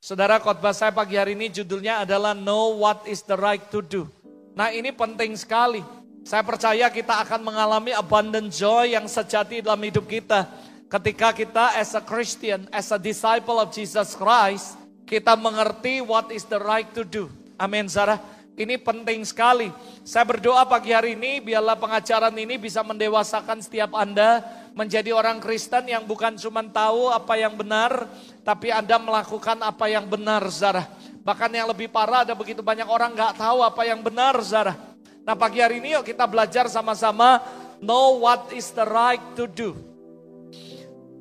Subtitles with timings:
[0.00, 4.08] Saudara khotbah saya pagi hari ini judulnya adalah Know What is the Right to Do.
[4.56, 5.84] Nah ini penting sekali.
[6.24, 10.48] Saya percaya kita akan mengalami abundant joy yang sejati dalam hidup kita.
[10.88, 16.48] Ketika kita as a Christian, as a disciple of Jesus Christ, kita mengerti what is
[16.48, 17.28] the right to do.
[17.60, 18.24] Amin, Sarah.
[18.56, 19.68] Ini penting sekali.
[20.00, 25.86] Saya berdoa pagi hari ini, biarlah pengajaran ini bisa mendewasakan setiap Anda menjadi orang Kristen
[25.90, 28.06] yang bukan cuma tahu apa yang benar,
[28.46, 30.86] tapi Anda melakukan apa yang benar, Zara.
[31.20, 34.74] Bahkan yang lebih parah ada begitu banyak orang nggak tahu apa yang benar, Zara.
[35.20, 37.44] Nah pagi hari ini yuk kita belajar sama-sama
[37.84, 39.76] know what is the right to do.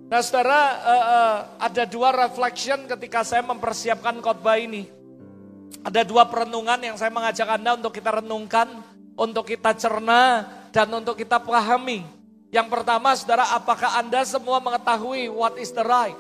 [0.10, 4.90] Nah saudara uh, uh, ada dua reflection ketika saya mempersiapkan khotbah ini.
[5.86, 8.82] Ada dua perenungan yang saya mengajak Anda untuk kita renungkan,
[9.14, 12.19] untuk kita cerna, dan untuk kita pahami.
[12.50, 16.18] Yang pertama saudara, apakah Anda semua mengetahui what is the right?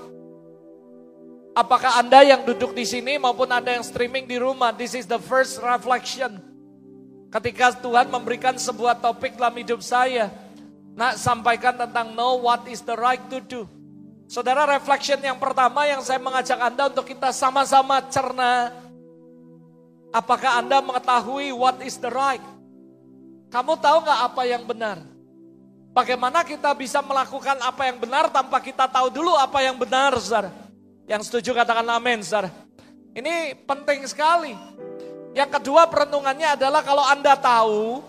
[1.58, 5.18] Apakah Anda yang duduk di sini maupun Anda yang streaming di rumah, this is the
[5.18, 6.38] first reflection.
[7.34, 10.30] Ketika Tuhan memberikan sebuah topik dalam hidup saya,
[10.94, 13.66] nak sampaikan tentang know what is the right to do.
[14.30, 18.70] Saudara, reflection yang pertama yang saya mengajak Anda untuk kita sama-sama cerna.
[20.14, 22.42] Apakah Anda mengetahui what is the right?
[23.50, 25.02] Kamu tahu nggak apa yang benar?
[26.00, 30.48] Bagaimana kita bisa melakukan apa yang benar tanpa kita tahu dulu apa yang benar, saudara?
[31.04, 32.56] Yang setuju katakan amin, saudara.
[33.12, 34.56] Ini penting sekali.
[35.36, 38.00] Yang kedua perenungannya adalah kalau Anda tahu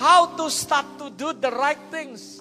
[0.00, 2.40] how to start to do the right things.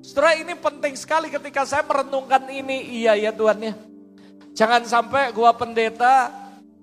[0.00, 3.04] Saudara ini penting sekali ketika saya merenungkan ini.
[3.04, 3.76] Iya ya Tuhan ya.
[4.56, 6.32] Jangan sampai gua pendeta,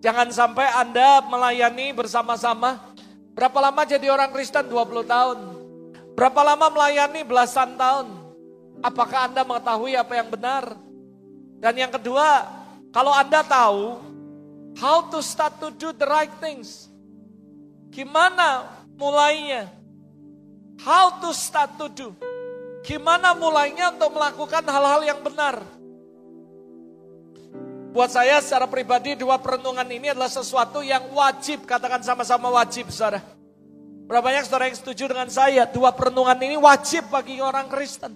[0.06, 2.78] jangan sampai Anda melayani bersama-sama.
[3.34, 4.70] Berapa lama jadi orang Kristen?
[4.70, 5.59] 20 tahun.
[6.20, 8.12] Berapa lama melayani belasan tahun?
[8.84, 10.76] Apakah Anda mengetahui apa yang benar?
[11.64, 12.44] Dan yang kedua,
[12.92, 14.04] kalau Anda tahu
[14.76, 16.92] how to start to do the right things.
[17.88, 18.68] Gimana
[19.00, 19.72] mulainya?
[20.84, 22.12] How to start to do?
[22.84, 25.64] Gimana mulainya untuk melakukan hal-hal yang benar?
[27.96, 33.39] Buat saya secara pribadi dua perenungan ini adalah sesuatu yang wajib, katakan sama-sama wajib saudara.
[34.10, 35.70] Berapa banyak saudara yang setuju dengan saya?
[35.70, 38.10] Dua perenungan ini wajib bagi orang Kristen.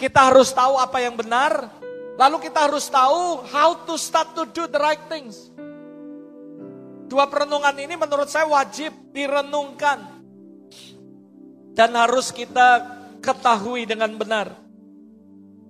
[0.00, 1.68] Kita harus tahu apa yang benar,
[2.16, 5.52] lalu kita harus tahu how to start to do the right things.
[7.12, 10.00] Dua perenungan ini menurut saya wajib direnungkan.
[11.76, 12.80] Dan harus kita
[13.20, 14.56] ketahui dengan benar.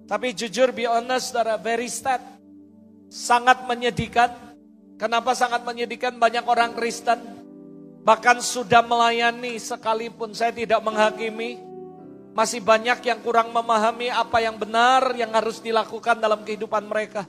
[0.07, 2.23] Tapi jujur, be honest, saudara, very sad.
[3.11, 4.55] Sangat menyedihkan.
[5.03, 7.40] Kenapa sangat menyedihkan banyak orang Kristen
[8.11, 11.63] Bahkan sudah melayani sekalipun saya tidak menghakimi.
[12.35, 17.23] Masih banyak yang kurang memahami apa yang benar yang harus dilakukan dalam kehidupan mereka.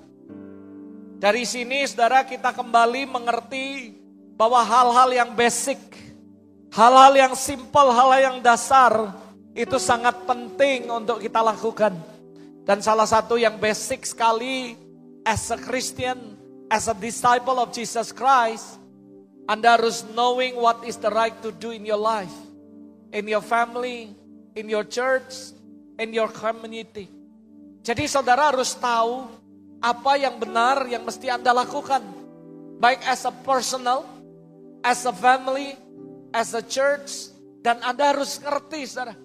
[1.21, 3.93] Dari sini saudara kita kembali mengerti
[4.33, 5.77] bahwa hal-hal yang basic,
[6.73, 9.13] hal-hal yang simple, hal-hal yang dasar
[9.53, 11.93] itu sangat penting untuk kita lakukan.
[12.65, 14.73] Dan salah satu yang basic sekali
[15.29, 16.17] as a Christian,
[16.73, 18.80] as a disciple of Jesus Christ,
[19.51, 22.31] anda harus knowing what is the right to do in your life,
[23.11, 24.07] in your family,
[24.55, 25.51] in your church,
[25.99, 27.11] in your community.
[27.83, 29.27] Jadi saudara harus tahu
[29.83, 31.99] apa yang benar yang mesti Anda lakukan.
[32.79, 34.07] Baik as a personal,
[34.87, 35.75] as a family,
[36.31, 39.19] as a church, dan Anda harus ngerti saudara.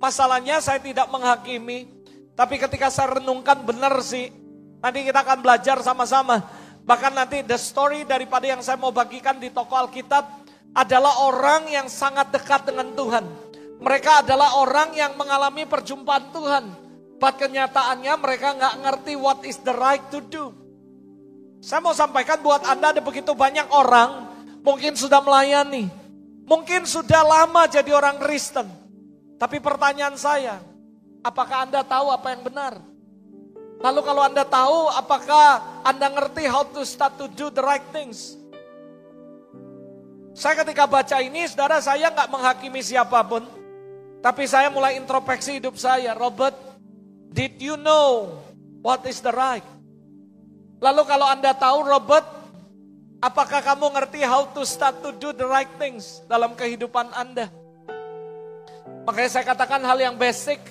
[0.00, 1.84] Masalahnya saya tidak menghakimi,
[2.32, 4.32] tapi ketika saya renungkan benar sih,
[4.80, 6.40] nanti kita akan belajar sama-sama
[6.84, 10.44] Bahkan nanti the story daripada yang saya mau bagikan di toko Alkitab
[10.76, 13.24] adalah orang yang sangat dekat dengan Tuhan.
[13.80, 16.64] Mereka adalah orang yang mengalami perjumpaan Tuhan.
[17.16, 20.52] But kenyataannya mereka nggak ngerti what is the right to do.
[21.64, 24.28] Saya mau sampaikan buat Anda ada begitu banyak orang
[24.60, 25.88] mungkin sudah melayani.
[26.44, 28.68] Mungkin sudah lama jadi orang Kristen.
[29.40, 30.60] Tapi pertanyaan saya,
[31.24, 32.76] apakah Anda tahu apa yang benar?
[33.80, 38.40] Lalu kalau Anda tahu, apakah Anda ngerti how to start to do the right things?
[40.32, 43.44] Saya ketika baca ini, saudara saya nggak menghakimi siapa pun.
[44.24, 46.16] Tapi saya mulai introspeksi hidup saya.
[46.16, 46.56] Robert,
[47.28, 48.40] did you know
[48.80, 49.62] what is the right?
[50.80, 52.24] Lalu kalau Anda tahu Robert,
[53.20, 57.52] apakah kamu ngerti how to start to do the right things dalam kehidupan Anda?
[59.04, 60.64] Makanya saya katakan hal yang basic,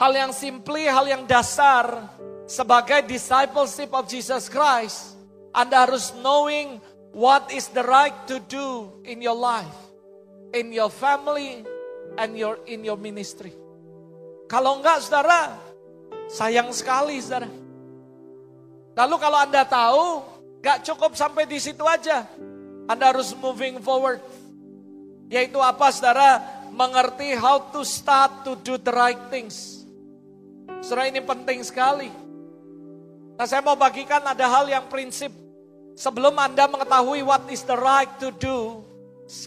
[0.00, 2.08] hal yang simply, hal yang dasar
[2.46, 5.18] sebagai discipleship of Jesus Christ,
[5.50, 6.78] Anda harus knowing
[7.10, 9.74] what is the right to do in your life,
[10.54, 11.66] in your family,
[12.16, 13.52] and your in your ministry.
[14.46, 15.58] Kalau enggak, saudara,
[16.30, 17.50] sayang sekali, saudara.
[18.96, 20.06] Lalu kalau Anda tahu,
[20.62, 22.24] gak cukup sampai di situ aja.
[22.86, 24.22] Anda harus moving forward.
[25.28, 26.40] Yaitu apa saudara?
[26.70, 29.84] Mengerti how to start to do the right things.
[30.80, 32.25] Saudara ini penting sekali.
[33.36, 35.28] Nah saya mau bagikan ada hal yang prinsip.
[35.96, 38.84] Sebelum Anda mengetahui what is the right to do,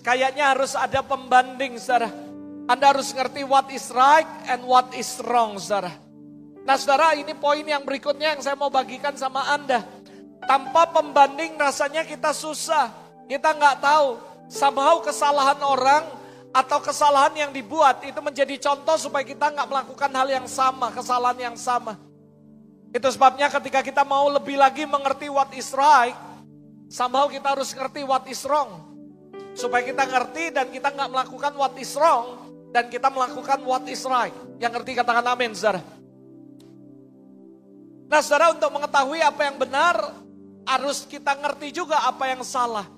[0.01, 2.09] kayaknya harus ada pembanding saudara.
[2.69, 5.93] Anda harus ngerti what is right and what is wrong saudara.
[6.65, 9.81] Nah saudara ini poin yang berikutnya yang saya mau bagikan sama Anda.
[10.45, 12.93] Tanpa pembanding rasanya kita susah.
[13.25, 14.17] Kita nggak tahu.
[14.49, 16.05] Somehow kesalahan orang
[16.49, 21.53] atau kesalahan yang dibuat itu menjadi contoh supaya kita nggak melakukan hal yang sama, kesalahan
[21.53, 22.08] yang sama.
[22.89, 26.17] Itu sebabnya ketika kita mau lebih lagi mengerti what is right,
[26.89, 28.89] somehow kita harus ngerti what is wrong.
[29.53, 34.01] Supaya kita ngerti dan kita nggak melakukan what is wrong dan kita melakukan what is
[34.09, 34.33] right.
[34.57, 35.81] Yang ngerti katakan amin, saudara.
[38.09, 39.95] Nah, saudara untuk mengetahui apa yang benar,
[40.65, 42.89] harus kita ngerti juga apa yang salah.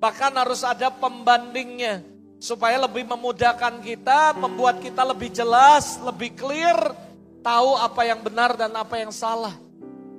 [0.00, 2.04] Bahkan harus ada pembandingnya
[2.40, 6.76] supaya lebih memudahkan kita, membuat kita lebih jelas, lebih clear,
[7.40, 9.52] tahu apa yang benar dan apa yang salah.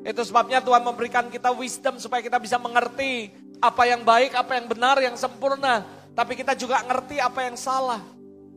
[0.01, 3.29] Itu sebabnya Tuhan memberikan kita wisdom supaya kita bisa mengerti
[3.61, 5.85] apa yang baik, apa yang benar, yang sempurna.
[6.17, 8.01] Tapi kita juga ngerti apa yang salah.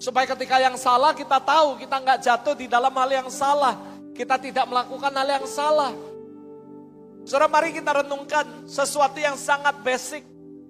[0.00, 4.38] Supaya ketika yang salah kita tahu, kita nggak jatuh di dalam hal yang salah kita
[4.38, 5.92] tidak melakukan hal yang salah.
[7.26, 10.22] Saudara mari kita renungkan sesuatu yang sangat basic,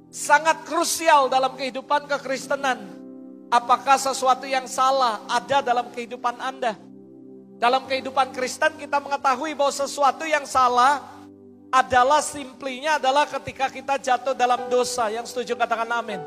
[0.09, 2.81] sangat krusial dalam kehidupan kekristenan.
[3.53, 6.75] Apakah sesuatu yang salah ada dalam kehidupan Anda?
[7.59, 11.15] Dalam kehidupan Kristen kita mengetahui bahwa sesuatu yang salah
[11.75, 15.11] adalah simplinya adalah ketika kita jatuh dalam dosa.
[15.11, 16.23] Yang setuju katakan amin.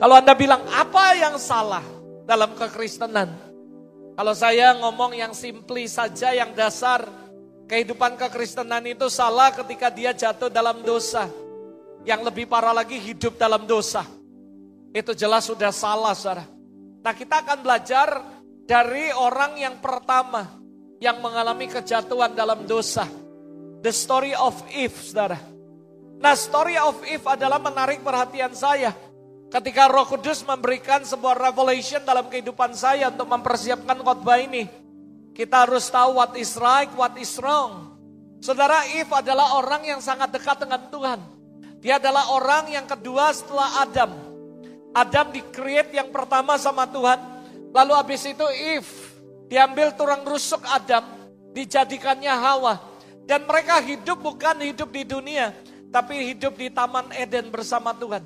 [0.00, 1.84] Kalau Anda bilang apa yang salah
[2.24, 3.28] dalam kekristenan?
[4.12, 7.08] Kalau saya ngomong yang simply saja, yang dasar,
[7.64, 11.28] kehidupan kekristenan itu salah ketika dia jatuh dalam dosa.
[12.02, 14.02] Yang lebih parah lagi hidup dalam dosa.
[14.92, 16.44] Itu jelas sudah salah, saudara.
[17.02, 18.08] Nah kita akan belajar
[18.62, 20.46] dari orang yang pertama
[21.02, 23.06] yang mengalami kejatuhan dalam dosa.
[23.82, 25.38] The story of Eve, saudara.
[26.22, 28.94] Nah story of Eve adalah menarik perhatian saya.
[29.50, 34.64] Ketika Roh Kudus memberikan sebuah revelation dalam kehidupan saya untuk mempersiapkan khotbah ini,
[35.34, 37.98] kita harus tahu what is right, what is wrong.
[38.38, 41.20] Saudara Eve adalah orang yang sangat dekat dengan Tuhan.
[41.82, 44.10] Dia adalah orang yang kedua setelah Adam.
[44.94, 47.31] Adam di-create yang pertama sama Tuhan.
[47.72, 48.92] Lalu habis itu Eve
[49.48, 51.04] diambil tulang rusuk Adam,
[51.56, 52.80] dijadikannya Hawa.
[53.24, 55.56] Dan mereka hidup bukan hidup di dunia,
[55.88, 58.20] tapi hidup di Taman Eden bersama Tuhan.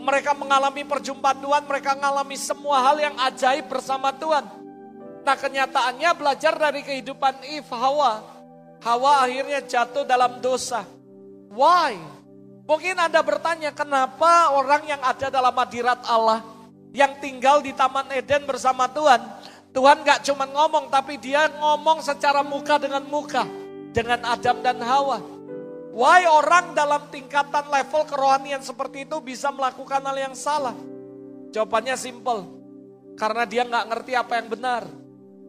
[0.00, 4.48] Mereka mengalami perjumpaan Tuhan, mereka mengalami semua hal yang ajaib bersama Tuhan.
[5.20, 8.24] Nah kenyataannya belajar dari kehidupan Eve, Hawa.
[8.80, 10.88] Hawa akhirnya jatuh dalam dosa.
[11.52, 12.00] Why?
[12.64, 16.40] Mungkin Anda bertanya kenapa orang yang ada dalam hadirat Allah,
[16.90, 19.22] yang tinggal di Taman Eden bersama Tuhan,
[19.70, 23.46] Tuhan gak cuma ngomong tapi dia ngomong secara muka dengan muka
[23.94, 25.18] dengan Adam dan Hawa.
[25.90, 30.74] Why orang dalam tingkatan level kerohanian seperti itu bisa melakukan hal yang salah?
[31.50, 32.46] Jawabannya simple.
[33.18, 34.82] Karena dia nggak ngerti apa yang benar.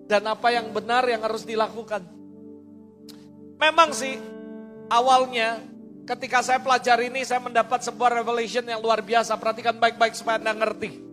[0.10, 2.02] Dan apa yang benar yang harus dilakukan.
[3.62, 4.18] Memang sih
[4.90, 5.62] awalnya
[6.10, 9.38] ketika saya pelajari ini saya mendapat sebuah revelation yang luar biasa.
[9.38, 11.11] Perhatikan baik-baik supaya Anda ngerti.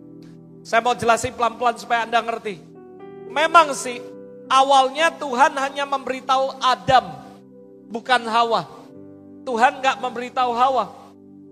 [0.69, 2.61] Saya mau jelasin pelan-pelan supaya Anda ngerti.
[3.25, 3.97] Memang sih
[4.45, 7.09] awalnya Tuhan hanya memberitahu Adam
[7.89, 8.69] bukan Hawa.
[9.49, 10.93] Tuhan nggak memberitahu Hawa.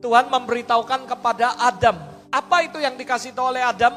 [0.06, 1.98] Tuhan memberitahukan kepada Adam.
[2.30, 3.90] Apa itu yang dikasih tahu oleh Adam?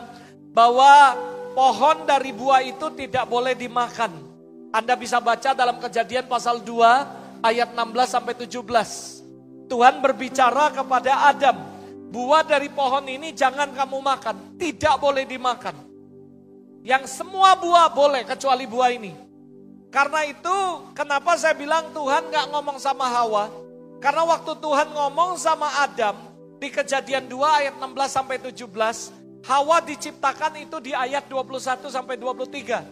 [0.57, 1.12] Bahwa
[1.53, 4.25] pohon dari buah itu tidak boleh dimakan.
[4.73, 9.69] Anda bisa baca dalam kejadian pasal 2 ayat 16 sampai 17.
[9.69, 11.61] Tuhan berbicara kepada Adam,
[12.11, 15.79] buah dari pohon ini jangan kamu makan, tidak boleh dimakan.
[16.83, 19.12] Yang semua buah boleh kecuali buah ini.
[19.90, 23.50] Karena itu kenapa saya bilang Tuhan gak ngomong sama Hawa,
[24.02, 26.14] karena waktu Tuhan ngomong sama Adam
[26.62, 29.11] di kejadian 2 ayat 16 sampai 17,
[29.47, 32.87] Hawa diciptakan itu di ayat 21 sampai 23.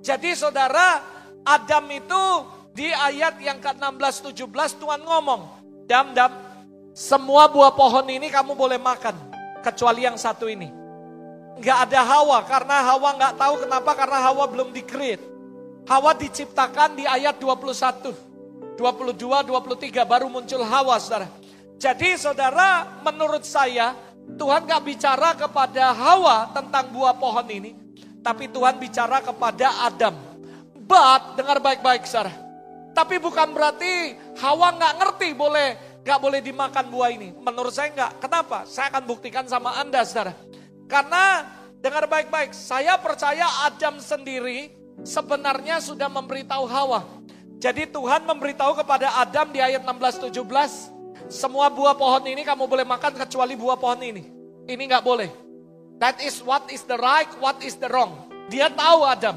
[0.00, 1.02] Jadi saudara,
[1.44, 2.24] Adam itu
[2.72, 5.40] di ayat yang ke-16 17 Tuhan ngomong,
[5.90, 6.47] "Dam dam,
[6.98, 9.14] semua buah pohon ini kamu boleh makan
[9.62, 10.66] kecuali yang satu ini."
[11.58, 15.22] Enggak ada Hawa karena Hawa nggak tahu kenapa karena Hawa belum di-create.
[15.86, 18.14] Hawa diciptakan di ayat 21.
[18.78, 21.26] 22, 23 baru muncul Hawa saudara.
[21.78, 23.94] Jadi saudara menurut saya
[24.38, 27.74] Tuhan gak bicara kepada Hawa tentang buah pohon ini.
[28.22, 30.14] Tapi Tuhan bicara kepada Adam.
[30.78, 32.30] But dengar baik-baik saudara.
[32.94, 37.36] Tapi bukan berarti Hawa nggak ngerti boleh nggak boleh dimakan buah ini.
[37.36, 38.24] Menurut saya nggak.
[38.24, 38.64] Kenapa?
[38.64, 40.32] Saya akan buktikan sama Anda, saudara.
[40.88, 41.44] Karena
[41.84, 44.72] dengar baik-baik, saya percaya Adam sendiri
[45.04, 47.04] sebenarnya sudah memberitahu Hawa.
[47.60, 53.12] Jadi Tuhan memberitahu kepada Adam di ayat 16-17, semua buah pohon ini kamu boleh makan
[53.28, 54.24] kecuali buah pohon ini.
[54.64, 55.28] Ini nggak boleh.
[56.00, 58.32] That is what is the right, what is the wrong.
[58.48, 59.36] Dia tahu Adam.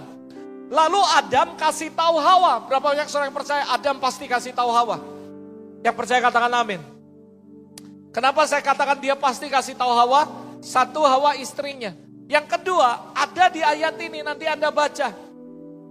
[0.71, 2.63] Lalu Adam kasih tahu Hawa.
[2.63, 5.20] Berapa banyak orang yang percaya Adam pasti kasih tahu Hawa?
[5.81, 6.81] Yang percaya katakan amin.
[8.11, 10.29] Kenapa saya katakan dia pasti kasih tahu Hawa?
[10.61, 11.95] Satu Hawa istrinya.
[12.29, 15.09] Yang kedua ada di ayat ini nanti Anda baca.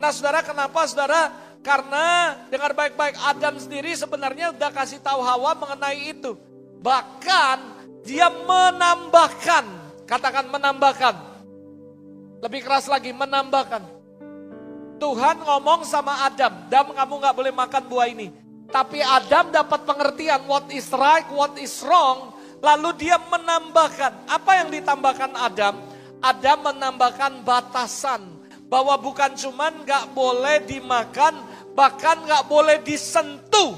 [0.01, 1.33] Nah saudara kenapa saudara?
[1.61, 6.33] Karena dengar baik-baik Adam sendiri sebenarnya udah kasih tahu Hawa mengenai itu.
[6.81, 7.59] Bahkan
[8.01, 9.65] dia menambahkan,
[10.09, 11.15] katakan menambahkan.
[12.41, 13.85] Lebih keras lagi, menambahkan.
[14.97, 18.33] Tuhan ngomong sama Adam, Adam kamu gak boleh makan buah ini.
[18.71, 22.31] Tapi Adam dapat pengertian what is right, what is wrong.
[22.63, 25.75] Lalu dia menambahkan, apa yang ditambahkan Adam?
[26.23, 28.23] Adam menambahkan batasan.
[28.71, 31.43] Bahwa bukan cuman gak boleh dimakan,
[31.75, 33.75] bahkan gak boleh disentuh.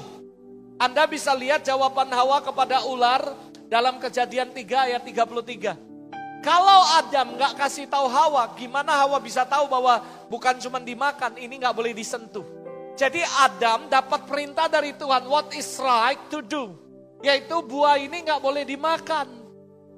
[0.77, 3.33] Anda bisa lihat jawaban Hawa kepada ular
[3.73, 5.93] dalam kejadian 3 ayat 33.
[6.43, 11.55] Kalau Adam nggak kasih tahu Hawa, gimana Hawa bisa tahu bahwa bukan cuma dimakan, ini
[11.55, 12.62] nggak boleh disentuh.
[12.93, 16.77] Jadi Adam dapat perintah dari Tuhan, what is right to do.
[17.25, 19.41] Yaitu buah ini nggak boleh dimakan.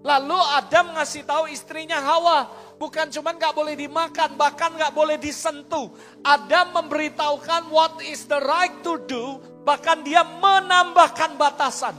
[0.06, 2.46] Lalu Adam ngasih tahu istrinya Hawa,
[2.78, 5.90] bukan cuma nggak boleh dimakan, bahkan nggak boleh disentuh.
[6.22, 11.98] Adam memberitahukan what is the right to do, bahkan dia menambahkan batasan.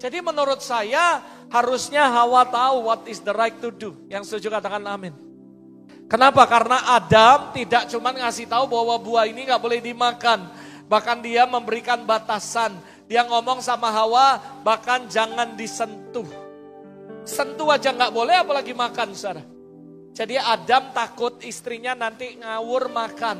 [0.00, 1.20] Jadi menurut saya
[1.54, 3.94] Harusnya Hawa tahu what is the right to do.
[4.10, 5.14] Yang setuju katakan amin.
[6.04, 6.44] Kenapa?
[6.44, 10.46] Karena Adam tidak cuma ngasih tahu bahwa buah ini nggak boleh dimakan.
[10.84, 12.76] Bahkan dia memberikan batasan.
[13.08, 16.28] Dia ngomong sama Hawa, bahkan jangan disentuh.
[17.24, 19.44] Sentuh aja nggak boleh, apalagi makan, saudara.
[20.14, 23.38] Jadi Adam takut istrinya nanti ngawur makan.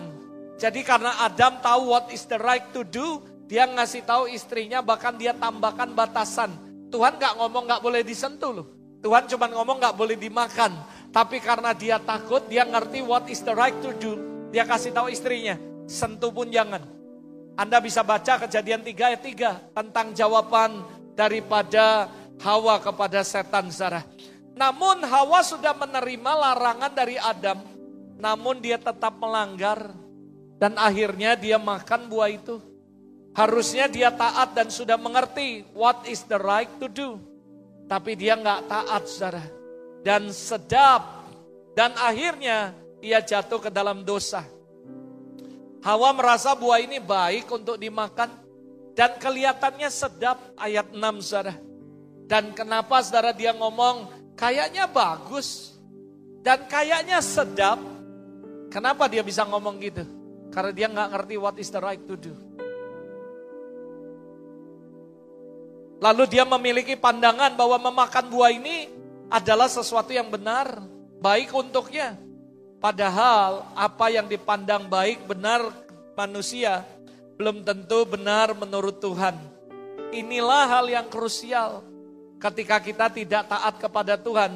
[0.58, 5.14] Jadi karena Adam tahu what is the right to do, dia ngasih tahu istrinya bahkan
[5.14, 6.50] dia tambahkan batasan.
[6.90, 8.66] Tuhan gak ngomong gak boleh disentuh loh.
[9.04, 10.74] Tuhan cuma ngomong gak boleh dimakan.
[11.14, 14.18] Tapi karena dia takut, dia ngerti what is the right to do.
[14.50, 15.54] Dia kasih tahu istrinya,
[15.86, 16.82] sentuh pun jangan.
[17.54, 20.82] Anda bisa baca kejadian 3 ayat 3 tentang jawaban
[21.14, 22.10] daripada
[22.42, 24.02] Hawa kepada setan Sarah.
[24.58, 27.62] Namun Hawa sudah menerima larangan dari Adam.
[28.18, 29.94] Namun dia tetap melanggar.
[30.58, 32.58] Dan akhirnya dia makan buah itu.
[33.38, 37.22] Harusnya dia taat dan sudah mengerti what is the right to do.
[37.86, 39.63] Tapi dia nggak taat saudara.
[40.04, 41.24] Dan sedap.
[41.72, 44.44] Dan akhirnya ia jatuh ke dalam dosa.
[45.80, 48.30] Hawa merasa buah ini baik untuk dimakan.
[48.94, 51.56] Dan kelihatannya sedap ayat 6 saudara.
[52.24, 55.74] Dan kenapa saudara dia ngomong kayaknya bagus.
[56.44, 57.80] Dan kayaknya sedap.
[58.68, 60.04] Kenapa dia bisa ngomong gitu?
[60.54, 62.30] Karena dia nggak ngerti what is the right to do.
[65.98, 68.92] Lalu dia memiliki pandangan bahwa memakan buah ini
[69.32, 70.80] adalah sesuatu yang benar,
[71.20, 72.16] baik untuknya.
[72.80, 75.64] Padahal apa yang dipandang baik benar
[76.12, 76.84] manusia
[77.40, 79.34] belum tentu benar menurut Tuhan.
[80.14, 81.82] Inilah hal yang krusial.
[82.38, 84.52] Ketika kita tidak taat kepada Tuhan,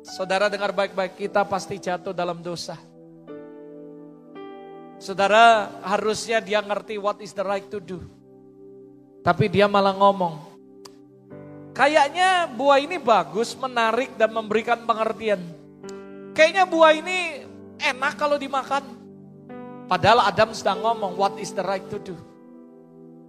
[0.00, 2.74] saudara dengar baik-baik, kita pasti jatuh dalam dosa.
[4.98, 8.02] Saudara harusnya dia ngerti what is the right to do.
[9.22, 10.40] Tapi dia malah ngomong,
[11.78, 15.38] Kayaknya buah ini bagus, menarik dan memberikan pengertian.
[16.34, 17.46] Kayaknya buah ini
[17.78, 18.82] enak kalau dimakan.
[19.86, 22.18] Padahal Adam sedang ngomong, what is the right to do?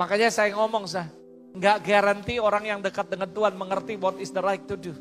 [0.02, 1.06] Makanya saya ngomong sah,
[1.54, 4.98] nggak garanti orang yang dekat dengan Tuhan mengerti what is the right to do.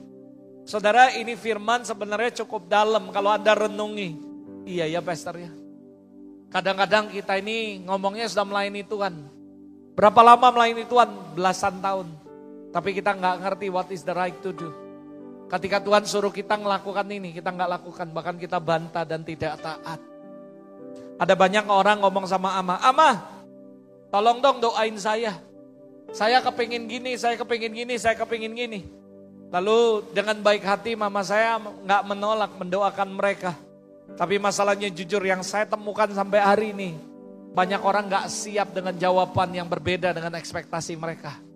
[0.69, 4.13] Saudara ini firman sebenarnya cukup dalam kalau Anda renungi.
[4.69, 5.49] Iya ya pastor ya.
[6.53, 9.17] Kadang-kadang kita ini ngomongnya sudah melayani Tuhan.
[9.97, 11.09] Berapa lama melayani Tuhan?
[11.33, 12.28] Belasan tahun.
[12.69, 14.69] Tapi kita nggak ngerti what is the right to do.
[15.49, 19.97] Ketika Tuhan suruh kita melakukan ini, kita nggak lakukan, bahkan kita bantah dan tidak taat.
[21.19, 23.11] Ada banyak orang ngomong sama Ama, Ama,
[24.13, 25.41] tolong dong doain saya.
[26.13, 28.81] Saya kepingin gini, saya kepingin gini, saya kepingin gini.
[29.49, 33.57] Lalu dengan baik hati mama saya nggak menolak mendoakan mereka.
[34.21, 36.93] Tapi masalahnya jujur yang saya temukan sampai hari ini,
[37.57, 41.48] banyak orang nggak siap dengan jawaban yang berbeda dengan ekspektasi mereka.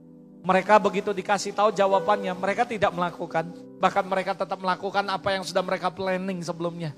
[0.42, 3.46] Mereka begitu dikasih tahu jawabannya, mereka tidak melakukan.
[3.78, 6.90] Bahkan mereka tetap melakukan apa yang sudah mereka planning sebelumnya.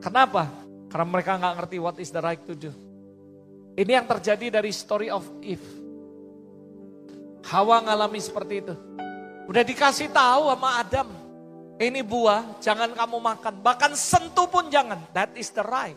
[0.00, 0.48] Kenapa?
[0.88, 2.72] Karena mereka nggak ngerti what is the right to do.
[3.76, 5.68] Ini yang terjadi dari story of Eve.
[7.44, 8.74] Hawa ngalami seperti itu.
[9.48, 11.08] Udah dikasih tahu sama Adam,
[11.78, 13.54] ini buah, jangan kamu makan.
[13.62, 14.98] Bahkan sentuh pun jangan.
[15.14, 15.96] That is the right.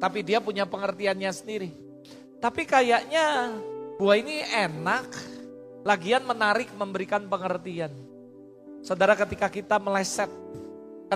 [0.00, 1.70] Tapi dia punya pengertiannya sendiri.
[2.40, 3.52] Tapi kayaknya
[4.00, 5.06] buah ini enak,
[5.86, 7.92] lagian menarik memberikan pengertian.
[8.82, 10.30] Saudara ketika kita meleset,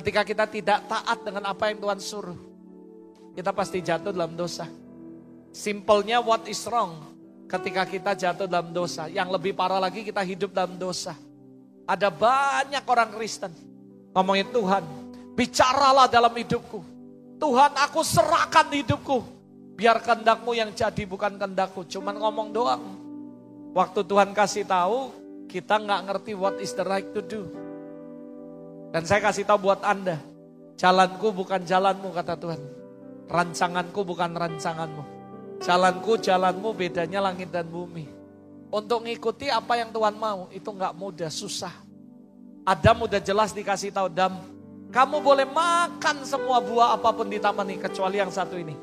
[0.03, 2.41] ketika kita tidak taat dengan apa yang Tuhan suruh,
[3.33, 4.67] kita pasti jatuh dalam dosa.
[5.53, 7.13] Simpelnya what is wrong
[7.49, 9.07] ketika kita jatuh dalam dosa.
[9.09, 11.13] Yang lebih parah lagi kita hidup dalam dosa.
[11.85, 13.53] Ada banyak orang Kristen
[14.13, 14.85] ngomongin Tuhan,
[15.37, 16.81] bicaralah dalam hidupku.
[17.43, 19.19] Tuhan aku serahkan hidupku.
[19.75, 21.83] Biar kendakmu yang jadi bukan kendakku.
[21.91, 23.02] Cuman ngomong doang.
[23.73, 25.09] Waktu Tuhan kasih tahu,
[25.49, 27.49] kita nggak ngerti what is the right to do.
[28.93, 30.21] Dan saya kasih tahu buat Anda,
[30.77, 32.61] jalanku bukan jalanmu kata Tuhan.
[33.33, 35.05] Rancanganku bukan rancanganmu.
[35.65, 38.05] Jalanku, jalanmu bedanya langit dan bumi.
[38.69, 41.73] Untuk ngikuti apa yang Tuhan mau, itu nggak mudah, susah.
[42.69, 44.37] Adam udah jelas dikasih tahu, Adam,
[44.93, 48.77] kamu boleh makan semua buah apa pun di taman ini, kecuali yang satu ini.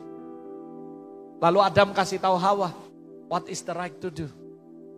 [1.37, 2.73] Lalu Adam kasih tahu Hawa,
[3.29, 4.38] what is the right to do?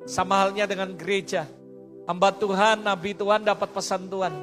[0.05, 1.45] Sama halnya dengan gereja.
[2.09, 4.33] Hamba Tuhan, Nabi Tuhan dapat pesan Tuhan.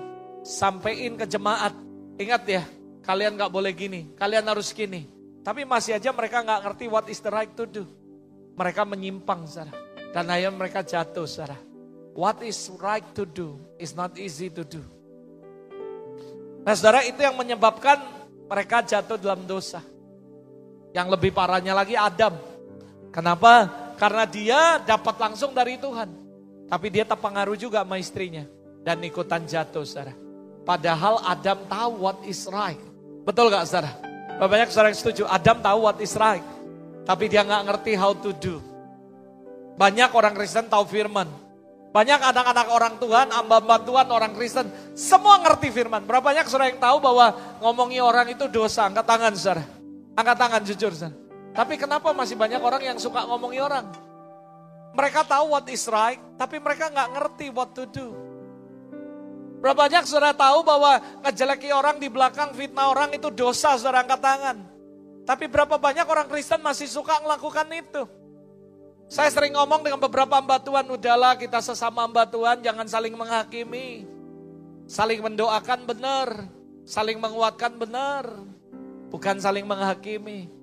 [0.47, 1.75] Sampaikan ke jemaat.
[2.19, 2.63] Ingat ya,
[3.03, 5.07] kalian gak boleh gini, kalian harus gini.
[5.43, 7.85] Tapi masih aja mereka gak ngerti what is the right to do.
[8.59, 9.75] Mereka menyimpang, saudara.
[10.11, 11.59] Dan akhirnya mereka jatuh, saudara.
[12.19, 14.83] What is right to do is not easy to do.
[16.67, 18.03] Nah saudara itu yang menyebabkan
[18.51, 19.79] mereka jatuh dalam dosa.
[20.91, 22.35] Yang lebih parahnya lagi Adam.
[23.15, 23.71] Kenapa?
[23.99, 26.07] Karena dia dapat langsung dari Tuhan.
[26.71, 28.47] Tapi dia terpengaruh juga sama istrinya.
[28.87, 30.15] Dan ikutan jatuh saudara.
[30.63, 32.79] Padahal Adam tahu what is right.
[33.27, 33.91] Betul gak saudara?
[34.39, 35.23] Banyak saudara yang setuju.
[35.27, 36.47] Adam tahu what is right.
[37.03, 38.63] Tapi dia gak ngerti how to do.
[39.75, 41.27] Banyak orang Kristen tahu firman.
[41.89, 46.05] Banyak anak-anak orang Tuhan, hamba-hamba Tuhan, orang Kristen, semua ngerti firman.
[46.05, 47.27] Berapa banyak saudara yang tahu bahwa
[47.65, 48.87] ngomongi orang itu dosa?
[48.87, 49.65] Angkat tangan saudara.
[50.15, 51.28] Angkat tangan jujur saudara.
[51.59, 53.91] Tapi kenapa masih banyak orang yang suka ngomongi orang?
[54.95, 58.15] Mereka tahu what is right, tapi mereka nggak ngerti what to do.
[59.59, 64.23] Berapa banyak saudara tahu bahwa ngejeleki orang di belakang, fitnah orang itu dosa, saudara angkat
[64.23, 64.57] tangan.
[65.27, 68.07] Tapi berapa banyak orang Kristen masih suka melakukan itu?
[69.11, 74.07] Saya sering ngomong dengan beberapa hamba Tuhan, udahlah kita sesama hamba Tuhan jangan saling menghakimi.
[74.87, 76.29] Saling mendoakan benar,
[76.87, 78.31] saling menguatkan benar,
[79.11, 80.58] bukan saling menghakimi.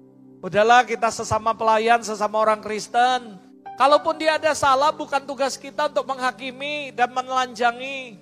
[0.45, 3.41] Udahlah kita sesama pelayan, sesama orang Kristen.
[3.81, 8.21] Kalaupun dia ada salah bukan tugas kita untuk menghakimi dan menelanjangi.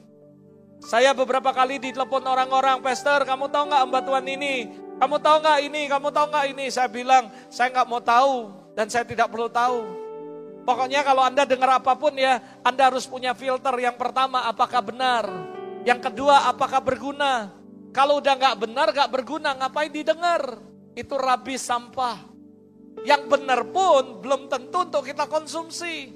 [0.87, 4.71] Saya beberapa kali ditelepon orang-orang, Pastor kamu tahu nggak hamba Tuhan ini?
[5.03, 5.81] Kamu tahu nggak ini?
[5.91, 6.65] Kamu tahu nggak ini?
[6.71, 9.83] Saya bilang, saya nggak mau tahu dan saya tidak perlu tahu.
[10.63, 13.75] Pokoknya kalau Anda dengar apa pun ya, Anda harus punya filter.
[13.83, 15.27] Yang pertama, apakah benar?
[15.83, 17.51] Yang kedua, apakah berguna?
[17.91, 20.71] Kalau udah nggak benar, nggak berguna, ngapain didengar?
[20.93, 22.33] Itu rabi sampah.
[23.03, 26.13] Yang benar pun belum tentu untuk kita konsumsi.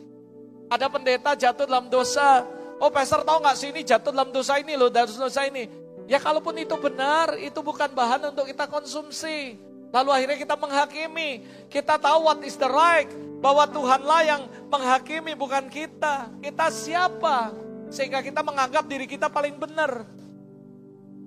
[0.70, 2.46] Ada pendeta jatuh dalam dosa.
[2.78, 5.66] Oh pastor tahu nggak sih ini jatuh dalam dosa ini loh, dalam dosa ini.
[6.08, 9.60] Ya kalaupun itu benar, itu bukan bahan untuk kita konsumsi.
[9.92, 11.32] Lalu akhirnya kita menghakimi.
[11.68, 13.08] Kita tahu what is the right.
[13.44, 16.32] Bahwa Tuhanlah yang menghakimi bukan kita.
[16.40, 17.52] Kita siapa?
[17.88, 20.04] Sehingga kita menganggap diri kita paling benar.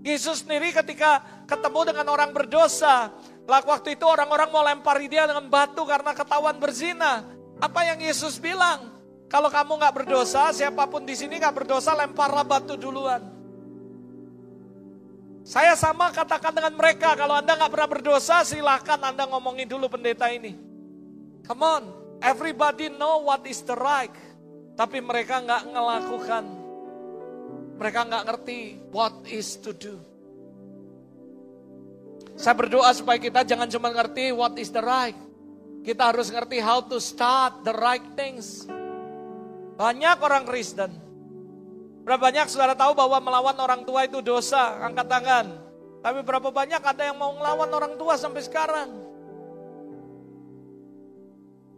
[0.00, 3.12] Yesus sendiri ketika ketemu dengan orang berdosa.
[3.48, 7.24] Waktu itu orang-orang mau lempari dia dengan batu karena ketahuan berzina.
[7.60, 8.94] Apa yang Yesus bilang?
[9.30, 13.22] Kalau kamu nggak berdosa, siapa pun di sini nggak berdosa, lemparlah batu duluan.
[15.46, 20.30] Saya sama katakan dengan mereka, kalau Anda nggak pernah berdosa, silahkan Anda ngomongin dulu pendeta
[20.30, 20.54] ini.
[21.46, 21.82] Come on,
[22.20, 24.12] Everybody know what is the right.
[24.76, 26.44] Tapi mereka nggak ngelakukan.
[27.80, 28.58] Mereka nggak ngerti
[28.92, 29.96] what is to do.
[32.40, 35.12] Saya berdoa supaya kita jangan cuma ngerti what is the right.
[35.84, 38.64] Kita harus ngerti how to start the right things.
[39.76, 40.88] Banyak orang Kristen.
[42.00, 44.80] Berapa banyak saudara tahu bahwa melawan orang tua itu dosa?
[44.80, 45.46] Angkat tangan.
[46.00, 48.88] Tapi berapa banyak ada yang mau melawan orang tua sampai sekarang?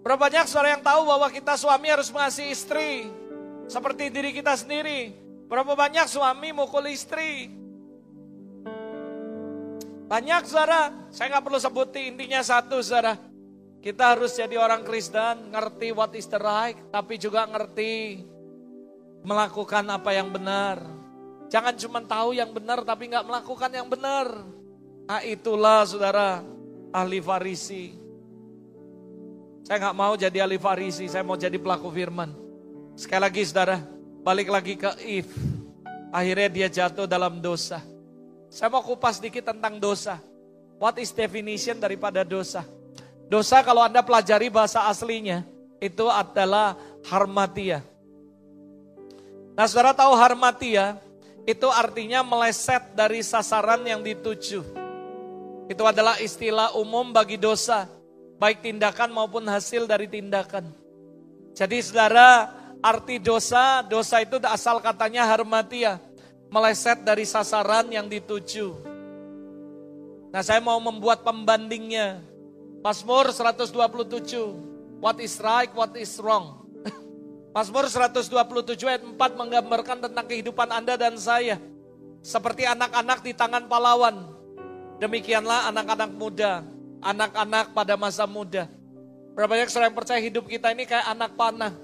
[0.06, 3.10] Berapa banyak saudara yang tahu bahwa kita suami harus mengasihi istri
[3.66, 5.10] seperti diri kita sendiri?
[5.50, 7.61] Berapa banyak suami mukul istri?
[10.12, 13.16] Banyak saudara, saya nggak perlu sebutin intinya satu saudara.
[13.80, 18.20] Kita harus jadi orang Kristen, ngerti what is the right, tapi juga ngerti
[19.24, 20.84] melakukan apa yang benar.
[21.48, 24.28] Jangan cuma tahu yang benar tapi nggak melakukan yang benar.
[25.08, 26.44] Nah itulah saudara
[26.92, 27.96] ahli farisi.
[29.64, 32.36] Saya nggak mau jadi ahli farisi, saya mau jadi pelaku firman.
[33.00, 33.80] Sekali lagi saudara,
[34.20, 35.32] balik lagi ke Eve.
[36.12, 37.91] Akhirnya dia jatuh dalam dosa.
[38.52, 40.20] Saya mau kupas sedikit tentang dosa.
[40.76, 42.68] What is definition daripada dosa?
[43.24, 45.40] Dosa kalau Anda pelajari bahasa aslinya,
[45.80, 46.76] itu adalah
[47.08, 47.80] harmatia.
[49.56, 51.00] Nah saudara tahu harmatia,
[51.48, 54.60] itu artinya meleset dari sasaran yang dituju.
[55.72, 57.88] Itu adalah istilah umum bagi dosa
[58.36, 60.68] baik tindakan maupun hasil dari tindakan.
[61.56, 62.52] Jadi saudara,
[62.84, 66.02] arti dosa, dosa itu asal katanya harmatia,
[66.52, 68.76] meleset dari sasaran yang dituju.
[70.28, 72.20] Nah saya mau membuat pembandingnya.
[72.84, 76.68] Mazmur 127, what is right, what is wrong.
[77.56, 78.28] Mazmur 127
[78.84, 81.56] ayat 4 menggambarkan tentang kehidupan Anda dan saya.
[82.20, 84.28] Seperti anak-anak di tangan pahlawan.
[85.00, 86.62] Demikianlah anak-anak muda
[87.02, 88.70] anak-anak pada masa muda.
[89.34, 91.74] Berapa banyak orang percaya hidup kita ini kayak anak panah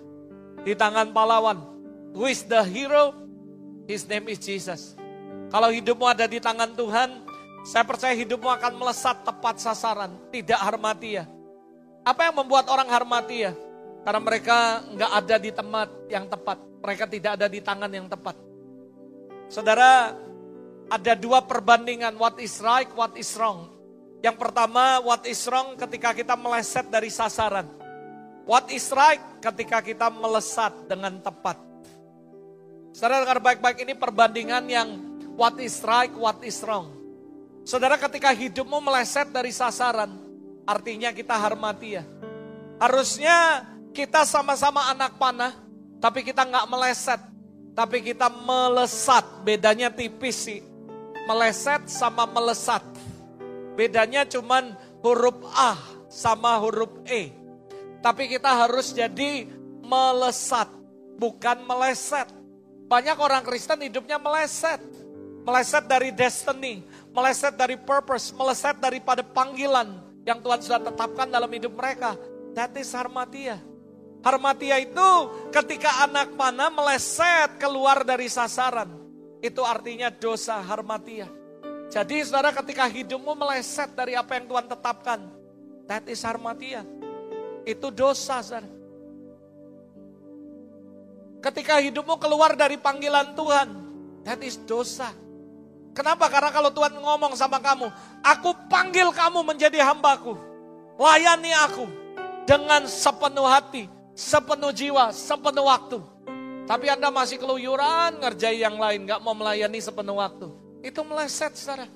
[0.62, 1.58] di tangan pahlawan.
[2.14, 3.27] Who is the hero?
[3.88, 4.92] His name is Jesus.
[5.48, 7.24] Kalau hidupmu ada di tangan Tuhan,
[7.64, 11.24] saya percaya hidupmu akan melesat tepat sasaran, tidak harmatia.
[12.04, 13.56] Apa yang membuat orang harmatia?
[14.04, 16.58] Karena mereka nggak ada di tempat yang tepat.
[16.84, 18.36] Mereka tidak ada di tangan yang tepat.
[19.48, 20.12] Saudara,
[20.92, 23.72] ada dua perbandingan what is right, what is wrong.
[24.20, 27.64] Yang pertama, what is wrong ketika kita meleset dari sasaran.
[28.44, 31.67] What is right ketika kita melesat dengan tepat.
[32.98, 34.88] Saudara dengar baik-baik ini perbandingan yang
[35.38, 36.90] what is right, what is wrong.
[37.62, 40.18] Saudara ketika hidupmu meleset dari sasaran,
[40.66, 42.02] artinya kita harmati ya.
[42.82, 43.62] Harusnya
[43.94, 45.54] kita sama-sama anak panah,
[46.02, 47.22] tapi kita nggak meleset,
[47.70, 49.46] tapi kita melesat.
[49.46, 50.58] Bedanya tipis sih,
[51.30, 52.82] meleset sama melesat.
[53.78, 54.74] Bedanya cuman
[55.06, 55.78] huruf A
[56.10, 57.30] sama huruf E.
[58.02, 59.46] Tapi kita harus jadi
[59.86, 60.66] melesat,
[61.14, 62.37] bukan meleset.
[62.88, 64.80] Banyak orang Kristen hidupnya meleset.
[65.44, 69.96] Meleset dari destiny, meleset dari purpose, meleset daripada panggilan
[70.28, 72.16] yang Tuhan sudah tetapkan dalam hidup mereka.
[72.52, 73.56] That is harmatia.
[74.20, 75.08] Harmatia itu
[75.48, 78.92] ketika anak panah meleset keluar dari sasaran.
[79.40, 81.30] Itu artinya dosa harmatia.
[81.88, 85.20] Jadi saudara ketika hidupmu meleset dari apa yang Tuhan tetapkan,
[85.88, 86.84] that is harmatia.
[87.64, 88.77] Itu dosa saudara.
[91.38, 93.68] Ketika hidupmu keluar dari panggilan Tuhan,
[94.26, 95.14] that is dosa.
[95.94, 96.30] Kenapa?
[96.30, 97.90] Karena kalau Tuhan ngomong sama kamu,
[98.22, 100.34] aku panggil kamu menjadi hambaku.
[100.98, 101.86] Layani aku
[102.42, 105.98] dengan sepenuh hati, sepenuh jiwa, sepenuh waktu.
[106.66, 110.52] Tapi Anda masih keluyuran ngerjai yang lain, gak mau melayani sepenuh waktu.
[110.82, 111.88] Itu meleset saudara.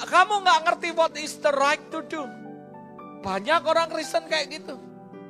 [0.00, 2.24] Kamu nggak ngerti what is the right to do.
[3.20, 4.80] Banyak orang Kristen kayak gitu.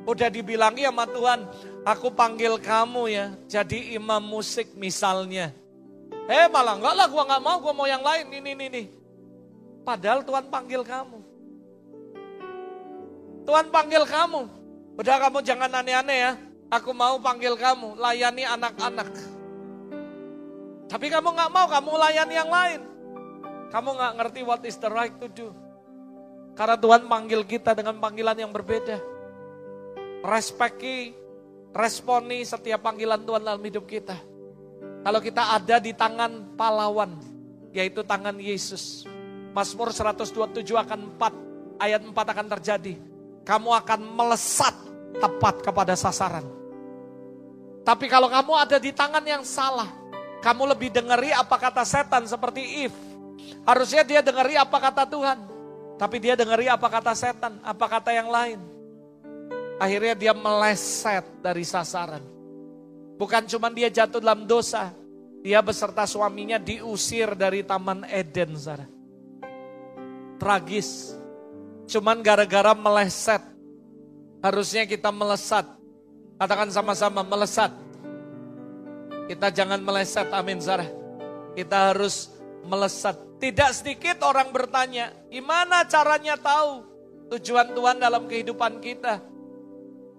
[0.07, 1.41] Udah dibilangi sama Tuhan,
[1.85, 5.53] aku panggil kamu ya, jadi imam musik misalnya.
[6.31, 8.85] Eh malah enggak lah, gua nggak mau, gua mau yang lain, ini, ini, ini.
[9.83, 11.19] Padahal Tuhan panggil kamu.
[13.49, 14.43] Tuhan panggil kamu.
[15.01, 16.33] Udah kamu jangan aneh-aneh ya.
[16.71, 19.11] Aku mau panggil kamu, layani anak-anak.
[20.87, 22.81] Tapi kamu nggak mau, kamu layani yang lain.
[23.75, 25.51] Kamu nggak ngerti what is the right to do.
[26.55, 29.03] Karena Tuhan panggil kita dengan panggilan yang berbeda.
[30.23, 31.17] Respeki,
[31.71, 34.19] responi setiap panggilan Tuhan dalam hidup kita.
[35.01, 37.17] Kalau kita ada di tangan pahlawan,
[37.73, 39.09] yaitu tangan Yesus.
[39.51, 42.95] Mazmur 127 akan 4, ayat 4 akan terjadi.
[43.43, 44.77] Kamu akan melesat
[45.19, 46.45] tepat kepada sasaran.
[47.81, 49.89] Tapi kalau kamu ada di tangan yang salah,
[50.45, 52.95] kamu lebih dengeri apa kata setan seperti If.
[53.65, 55.39] Harusnya dia dengeri apa kata Tuhan.
[55.97, 58.61] Tapi dia dengeri apa kata setan, apa kata yang lain.
[59.81, 62.21] Akhirnya dia meleset dari sasaran.
[63.17, 64.93] Bukan cuma dia jatuh dalam dosa.
[65.41, 68.61] Dia beserta suaminya diusir dari Taman Eden.
[68.61, 68.89] Sarah.
[70.37, 71.17] Tragis.
[71.89, 73.41] Cuman gara-gara meleset.
[74.45, 75.65] Harusnya kita melesat.
[76.37, 77.73] Katakan sama-sama melesat
[79.31, 80.91] kita jangan meleset, amin Sarah.
[81.55, 82.35] Kita harus
[82.67, 83.15] melesat.
[83.39, 86.83] Tidak sedikit orang bertanya, gimana caranya tahu
[87.31, 89.23] tujuan Tuhan dalam kehidupan kita?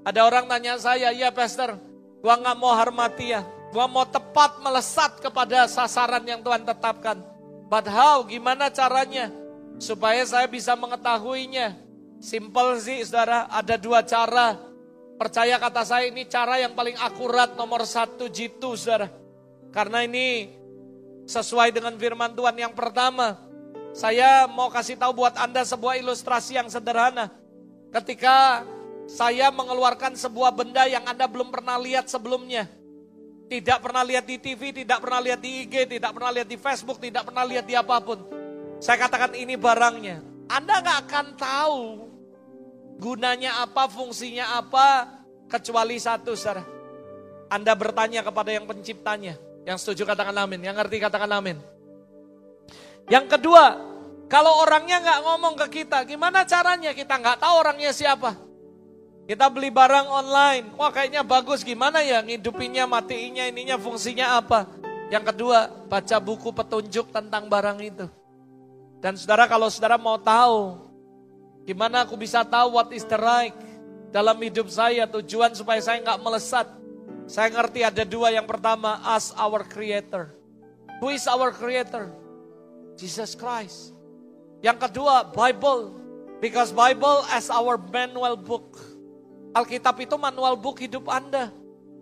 [0.02, 1.78] Ada orang tanya saya, ya pastor,
[2.26, 7.22] gua nggak mau harmatia, gua mau tepat melesat kepada sasaran yang Tuhan tetapkan.
[7.70, 8.26] But how?
[8.26, 9.30] Gimana caranya?
[9.78, 11.78] Supaya saya bisa mengetahuinya.
[12.22, 14.58] Simple sih saudara, ada dua cara.
[15.18, 19.10] Percaya kata saya ini cara yang paling akurat nomor satu jitu saudara.
[19.70, 20.50] Karena ini
[21.30, 23.38] sesuai dengan firman Tuhan yang pertama.
[23.94, 27.32] Saya mau kasih tahu buat Anda sebuah ilustrasi yang sederhana.
[27.92, 28.64] Ketika
[29.10, 32.70] saya mengeluarkan sebuah benda yang Anda belum pernah lihat sebelumnya.
[33.52, 37.04] Tidak pernah lihat di TV, tidak pernah lihat di IG, tidak pernah lihat di Facebook,
[37.04, 38.24] tidak pernah lihat di apa pun.
[38.80, 40.24] Saya katakan ini barangnya.
[40.48, 41.80] Anda nggak akan tahu
[42.96, 45.20] gunanya apa, fungsinya apa,
[45.52, 46.64] kecuali satu, saudara.
[47.52, 49.36] Anda bertanya kepada yang penciptanya.
[49.68, 51.60] Yang setuju katakan amin, yang ngerti katakan amin.
[53.12, 53.76] Yang kedua,
[54.32, 58.51] kalau orangnya nggak ngomong ke kita, gimana caranya kita nggak tahu orangnya siapa?
[59.32, 64.68] Kita beli barang online, wah kayaknya bagus gimana ya ngidupinnya, matiinnya, ininya fungsinya apa.
[65.08, 68.12] Yang kedua, baca buku petunjuk tentang barang itu.
[69.00, 70.84] Dan saudara kalau saudara mau tahu,
[71.64, 73.56] gimana aku bisa tahu what is the right
[74.12, 76.68] dalam hidup saya, tujuan supaya saya nggak melesat.
[77.24, 80.36] Saya ngerti ada dua, yang pertama, as our creator.
[81.00, 82.12] Who is our creator?
[83.00, 83.96] Jesus Christ.
[84.60, 85.96] Yang kedua, Bible.
[86.44, 88.91] Because Bible as our manual book.
[89.52, 91.52] Alkitab itu manual book hidup Anda.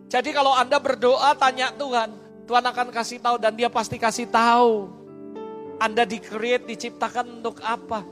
[0.10, 2.14] Jadi kalau Anda berdoa tanya Tuhan,
[2.46, 4.90] Tuhan akan kasih tahu dan dia pasti kasih tahu.
[5.82, 8.06] Anda di-create, diciptakan untuk apa?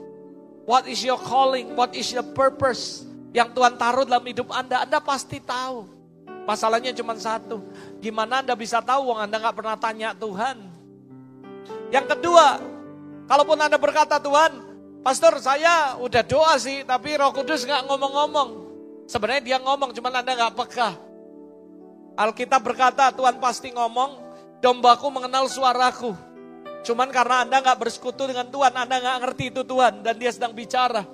[0.65, 1.73] What is your calling?
[1.77, 3.05] What is your purpose?
[3.33, 5.85] Yang Tuhan taruh dalam hidup Anda, Anda pasti tahu.
[6.47, 7.59] Masalahnya cuma satu,
[7.99, 10.57] gimana Anda bisa tahu wong Anda nggak pernah tanya Tuhan.
[11.91, 12.63] Yang kedua,
[13.27, 14.63] kalaupun Anda berkata Tuhan,
[15.03, 18.66] Pastor saya udah doa sih, tapi roh kudus nggak ngomong-ngomong.
[19.07, 20.89] Sebenarnya dia ngomong, cuman Anda nggak peka.
[22.19, 24.19] Alkitab berkata, Tuhan pasti ngomong,
[24.59, 26.11] dombaku mengenal suaraku.
[26.83, 30.51] Cuman karena Anda nggak bersekutu dengan Tuhan, Anda nggak ngerti itu Tuhan, dan dia sedang
[30.51, 31.07] bicara.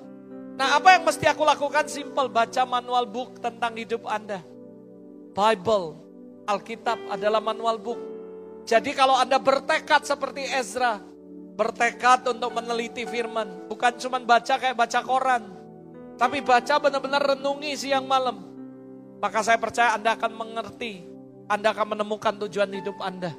[0.54, 1.86] Nah apa yang mesti aku lakukan?
[1.86, 4.42] Simple, baca manual book tentang hidup Anda.
[5.34, 5.98] Bible,
[6.46, 8.00] Alkitab adalah manual book.
[8.64, 11.02] Jadi kalau Anda bertekad seperti Ezra,
[11.58, 15.42] bertekad untuk meneliti firman, bukan cuma baca kayak baca koran,
[16.14, 18.38] tapi baca benar-benar renungi siang malam.
[19.18, 21.02] Maka saya percaya Anda akan mengerti.
[21.50, 23.34] Anda akan menemukan tujuan hidup Anda.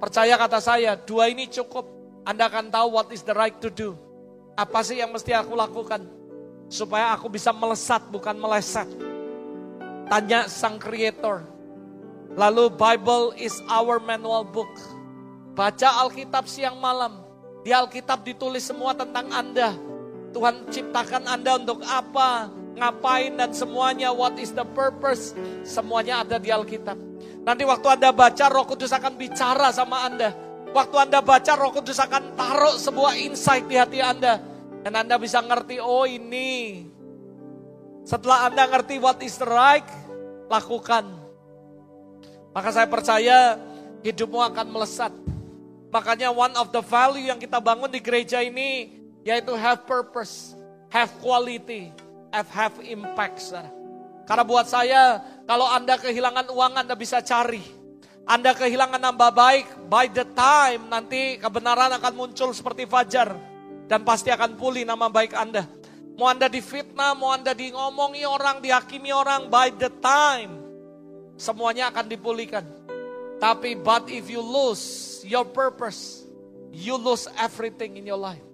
[0.00, 1.84] Percaya kata saya, dua ini cukup.
[2.24, 3.92] Anda akan tahu what is the right to do.
[4.56, 6.04] Apa sih yang mesti aku lakukan?
[6.72, 8.88] Supaya aku bisa melesat bukan meleset.
[10.08, 11.44] Tanya sang creator.
[12.38, 14.70] Lalu Bible is our manual book.
[15.52, 17.20] Baca Alkitab siang malam.
[17.60, 19.89] Di Alkitab ditulis semua tentang Anda
[20.30, 25.34] Tuhan ciptakan Anda untuk apa, ngapain dan semuanya, what is the purpose,
[25.66, 26.96] semuanya ada di Alkitab.
[27.42, 30.30] Nanti waktu Anda baca, roh kudus akan bicara sama Anda.
[30.70, 34.38] Waktu Anda baca, roh kudus akan taruh sebuah insight di hati Anda.
[34.80, 36.86] Dan Anda bisa ngerti, oh ini.
[38.06, 39.86] Setelah Anda ngerti what is the right,
[40.46, 41.04] lakukan.
[42.54, 43.58] Maka saya percaya
[44.02, 45.12] hidupmu akan melesat.
[45.90, 50.56] Makanya one of the value yang kita bangun di gereja ini yaitu have purpose,
[50.88, 51.92] have quality,
[52.32, 53.40] have have impact.
[53.40, 53.70] Saudara.
[54.30, 57.62] Karena buat saya, kalau Anda kehilangan uang, Anda bisa cari.
[58.22, 63.34] Anda kehilangan nambah baik, by the time nanti kebenaran akan muncul seperti fajar.
[63.90, 65.66] Dan pasti akan pulih nama baik Anda.
[66.14, 70.62] Mau Anda difitnah, mau Anda di ngomongi orang, dihakimi orang, by the time
[71.34, 72.62] semuanya akan dipulihkan.
[73.40, 76.22] Tapi but if you lose your purpose,
[76.70, 78.49] you lose everything in your life.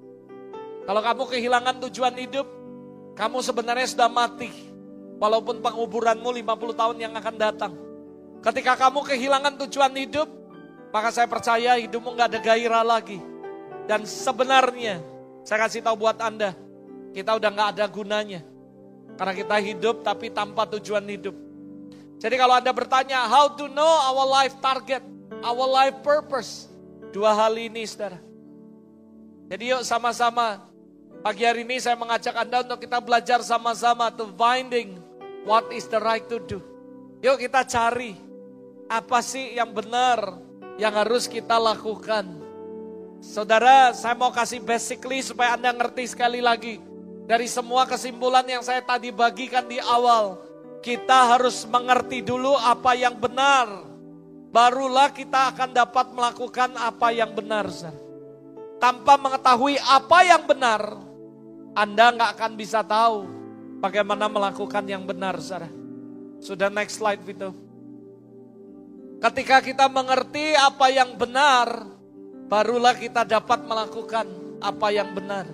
[0.87, 2.47] Kalau kamu kehilangan tujuan hidup,
[3.19, 4.49] kamu sebenarnya sudah mati.
[5.19, 7.73] Walaupun penguburanmu 50 tahun yang akan datang.
[8.39, 10.31] Ketika kamu kehilangan tujuan hidup,
[10.95, 13.19] maka saya percaya hidupmu gak ada gairah lagi.
[13.91, 15.03] Dan sebenarnya,
[15.43, 16.55] saya kasih tahu buat Anda,
[17.11, 18.41] kita udah gak ada gunanya.
[19.17, 21.35] Karena kita hidup tapi tanpa tujuan hidup.
[22.21, 25.03] Jadi kalau Anda bertanya, how to know our life target,
[25.43, 26.69] our life purpose.
[27.11, 28.21] Dua hal ini saudara.
[29.49, 30.76] Jadi yuk sama-sama
[31.27, 34.95] Pagi hari ini saya mengajak Anda untuk kita belajar sama-sama to finding
[35.43, 36.63] what is the right to do.
[37.19, 38.15] Yuk kita cari
[38.87, 40.39] apa sih yang benar
[40.79, 42.31] yang harus kita lakukan.
[43.19, 46.79] Saudara, saya mau kasih basically supaya Anda ngerti sekali lagi.
[47.27, 50.39] Dari semua kesimpulan yang saya tadi bagikan di awal,
[50.79, 53.67] kita harus mengerti dulu apa yang benar.
[54.55, 57.67] Barulah kita akan dapat melakukan apa yang benar.
[58.79, 61.06] Tanpa mengetahui apa yang benar,
[61.77, 63.29] anda nggak akan bisa tahu
[63.85, 65.69] bagaimana melakukan yang benar, saudara.
[66.41, 67.53] Sudah next slide, Vito.
[69.21, 71.85] Ketika kita mengerti apa yang benar,
[72.49, 74.25] barulah kita dapat melakukan
[74.65, 75.45] apa yang benar.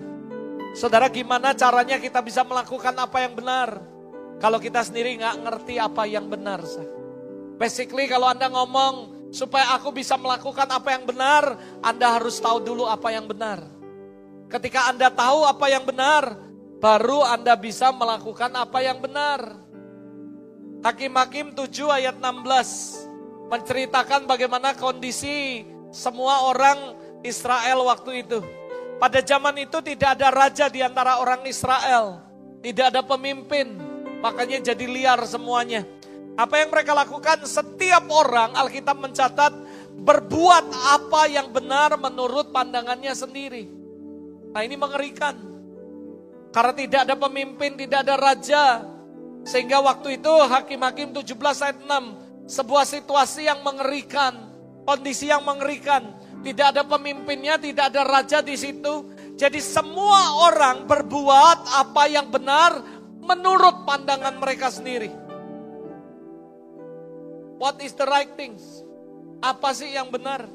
[0.79, 3.83] Saudara, gimana caranya kita bisa melakukan apa yang benar?
[4.39, 6.63] Kalau kita sendiri nggak ngerti apa yang benar.
[7.59, 8.95] Basically kalau Anda ngomong
[9.35, 13.72] supaya aku bisa melakukan apa yang benar, Anda harus tahu dulu apa yang benar.
[14.53, 16.37] Ketika Anda tahu apa yang benar,
[16.77, 19.57] baru Anda bisa melakukan apa yang benar.
[20.85, 26.93] Hakim-hakim 7 ayat 16 menceritakan bagaimana kondisi semua orang
[27.25, 28.45] Israel waktu itu.
[29.01, 32.21] Pada zaman itu tidak ada raja di antara orang Israel.
[32.61, 33.73] Tidak ada pemimpin.
[34.21, 35.81] Makanya jadi liar semuanya.
[36.37, 37.41] Apa yang mereka lakukan?
[37.41, 39.49] Setiap orang Alkitab mencatat
[39.97, 43.82] berbuat apa yang benar menurut pandangannya sendiri.
[44.53, 45.35] Nah ini mengerikan.
[46.53, 48.65] Karena tidak ada pemimpin, tidak ada raja.
[49.43, 52.45] Sehingga waktu itu Hakim-Hakim 17 ayat 6.
[52.45, 54.53] Sebuah situasi yang mengerikan.
[54.85, 56.13] Kondisi yang mengerikan.
[56.45, 59.09] Tidak ada pemimpinnya, tidak ada raja di situ.
[59.33, 62.77] Jadi semua orang berbuat apa yang benar
[63.23, 65.09] menurut pandangan mereka sendiri.
[67.57, 68.61] What is the right things?
[69.41, 70.45] Apa sih yang benar?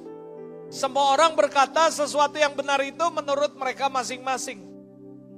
[0.68, 4.60] Semua orang berkata sesuatu yang benar itu menurut mereka masing-masing.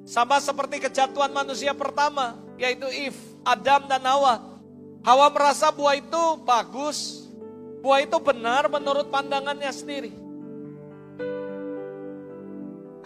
[0.03, 4.43] Sama seperti kejatuhan manusia pertama, yaitu Eve, Adam dan Hawa.
[5.07, 7.31] Hawa merasa buah itu bagus,
[7.79, 10.13] buah itu benar menurut pandangannya sendiri.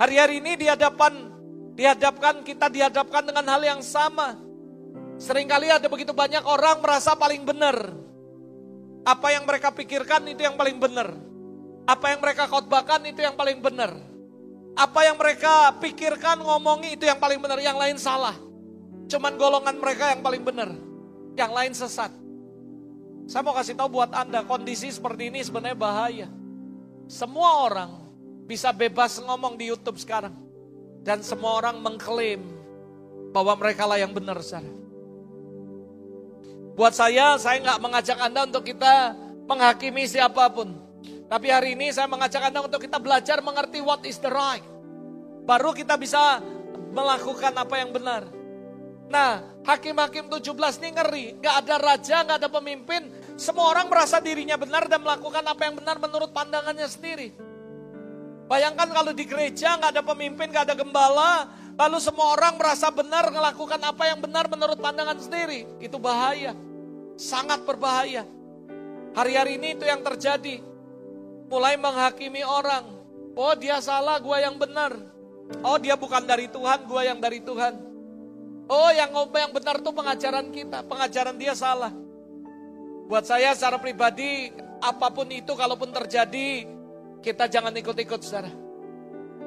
[0.01, 1.29] Hari-hari ini di hadapan
[1.77, 4.41] dihadapkan kita dihadapkan dengan hal yang sama.
[5.21, 7.95] Seringkali ada begitu banyak orang merasa paling benar.
[9.05, 11.34] Apa yang mereka pikirkan itu yang paling benar.
[11.85, 13.93] Apa yang mereka khotbahkan itu yang paling benar.
[14.75, 17.61] Apa yang mereka pikirkan, ngomongi itu yang paling benar.
[17.61, 18.37] Yang lain salah.
[19.07, 20.73] Cuman golongan mereka yang paling benar.
[21.37, 22.13] Yang lain sesat.
[23.25, 26.29] Saya mau kasih tahu buat Anda, kondisi seperti ini sebenarnya bahaya.
[27.09, 27.91] Semua orang
[28.45, 30.37] bisa bebas ngomong di YouTube sekarang.
[31.05, 32.41] Dan semua orang mengklaim
[33.33, 34.69] bahwa mereka lah yang benar, saudara.
[36.75, 39.15] Buat saya, saya nggak mengajak Anda untuk kita
[39.47, 40.84] menghakimi siapa pun.
[41.35, 44.63] Tapi hari ini saya mengajak Anda untuk kita belajar mengerti what is the right.
[45.43, 46.39] Baru kita bisa
[46.95, 48.31] melakukan apa yang benar.
[49.11, 51.27] Nah, hakim-hakim 17 ini ngeri.
[51.43, 53.11] Gak ada raja, gak ada pemimpin.
[53.35, 57.35] Semua orang merasa dirinya benar dan melakukan apa yang benar menurut pandangannya sendiri.
[58.47, 61.51] Bayangkan kalau di gereja gak ada pemimpin, gak ada gembala.
[61.75, 65.67] Lalu semua orang merasa benar melakukan apa yang benar menurut pandangan sendiri.
[65.83, 66.55] Itu bahaya.
[67.19, 68.23] Sangat berbahaya.
[69.19, 70.74] Hari-hari ini itu yang terjadi.
[71.49, 72.85] Mulai menghakimi orang.
[73.35, 74.95] Oh dia salah, gua yang benar.
[75.61, 77.75] Oh dia bukan dari Tuhan, gua yang dari Tuhan.
[78.65, 81.93] Oh yang ngomong yang benar itu pengajaran kita, pengajaran dia salah.
[83.05, 84.49] Buat saya secara pribadi,
[84.81, 86.65] apa pun itu kalaupun terjadi,
[87.21, 88.49] kita jangan ikut-ikut saudara.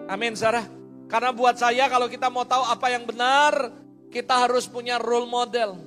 [0.05, 0.65] Amin saudara.
[1.09, 3.73] Karena buat saya kalau kita mau tahu apa yang benar,
[4.13, 5.77] kita harus punya role model.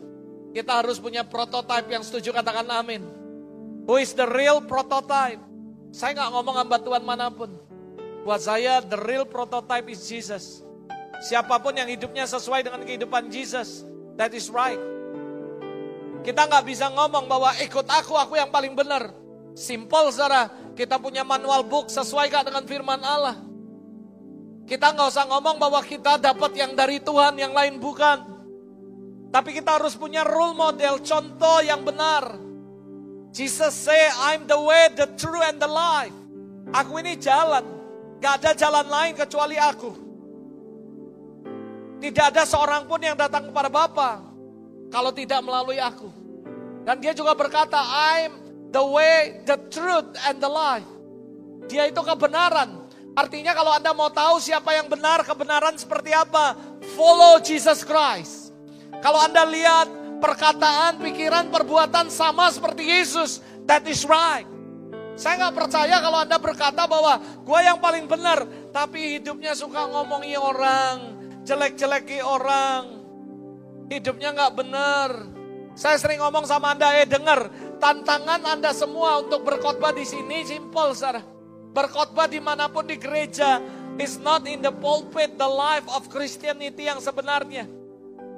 [0.50, 3.02] Kita harus punya prototype yang setuju katakan amin.
[3.86, 5.38] Who is the real prototype?
[5.90, 7.50] Saya nggak ngomong hamba Tuhan mana pun.
[8.22, 10.62] Buat saya the real prototype is Jesus.
[11.20, 13.84] Siapa pun yang hidupnya sesuai dengan kehidupan Jesus,
[14.16, 14.80] that is right.
[16.24, 19.12] Kita nggak bisa ngomong bahwa ikut aku, aku yang paling benar.
[19.52, 23.36] Simple saudara, kita punya manual book sesuai gak dengan firman Allah.
[24.64, 28.22] Kita nggak usah ngomong bahwa kita dapat yang dari Tuhan, yang lain bukan.
[29.28, 32.49] Tapi kita harus punya role model, contoh yang benar.
[33.30, 36.14] Jesus say, I'm the way, the truth, and the life.
[36.74, 37.62] Aku ini jalan.
[38.20, 39.90] Gak ada jalan lain kecuali aku.
[42.00, 44.20] Tidak ada seorang pun yang datang kepada Bapa
[44.90, 46.10] kalau tidak melalui aku.
[46.84, 48.40] Dan dia juga berkata, I'm
[48.72, 50.88] the way, the truth, and the life.
[51.70, 52.80] Dia itu kebenaran,
[53.20, 56.54] Artinya kalau Anda mau tahu siapa yang benar, kebenaran seperti apa,
[56.94, 58.54] follow Jesus Christ.
[59.02, 64.46] Kalau Anda lihat perkataan, pikiran, perbuatan sama seperti Yesus, that is right.
[65.20, 70.32] Saya nggak percaya kalau Anda berkata bahwa gue yang paling benar, tapi hidupnya suka ngomongi
[70.36, 73.04] orang, jelek-jeleki orang,
[73.92, 75.10] hidupnya nggak benar.
[75.76, 80.96] Saya sering ngomong sama Anda, eh dengar, tantangan Anda semua untuk berkhotbah di sini simple,
[80.96, 81.20] saudara.
[81.70, 83.62] Berkhotbah di mana pun di gereja
[84.00, 87.68] is not in the pulpit the life of Christianity yang sebenarnya.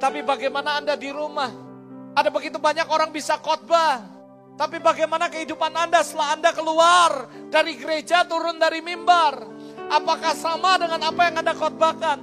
[0.03, 1.72] Tapi bagaimana Anda di rumah?
[2.13, 4.05] Ada begitu banyak orang bisa khotbah.
[4.53, 7.11] Tapi bagaimana kehidupan Anda setelah Anda keluar
[7.49, 9.49] dari gereja turun dari mimbar?
[9.89, 12.19] Apakah sama dengan apa yang Anda khotbahkan?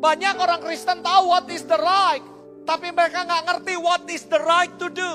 [0.00, 2.24] Banyak orang Kristen tahu what is the right.
[2.64, 5.12] Tapi mereka nggak ngerti what is the right to do.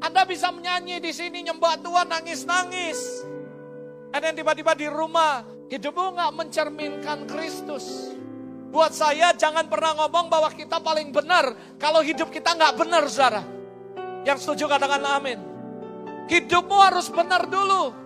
[0.00, 3.28] Anda bisa menyanyi di sini nyembah Tuhan nangis-nangis.
[4.16, 8.17] Dan tiba-tiba di rumah hidupmu nggak mencerminkan Kristus.
[8.68, 13.42] Buat saya jangan pernah ngomong bahwa kita paling benar kalau hidup kita nggak benar, saudara.
[14.28, 15.38] Yang setuju katakan amin.
[16.28, 17.96] Hidupmu harus benar dulu.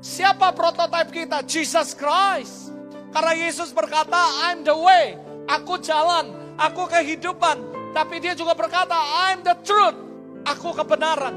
[0.00, 1.44] Siapa prototipe kita?
[1.44, 2.72] Jesus Christ.
[3.12, 4.16] Karena Yesus berkata,
[4.48, 5.16] I'm the way,
[5.48, 7.60] aku jalan, aku kehidupan.
[7.92, 9.96] Tapi dia juga berkata, I'm the truth,
[10.44, 11.34] aku kebenaran.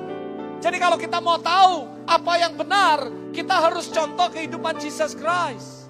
[0.62, 5.81] Jadi kalau kita mau tahu apa yang benar, kita harus contoh kehidupan Jesus Christ.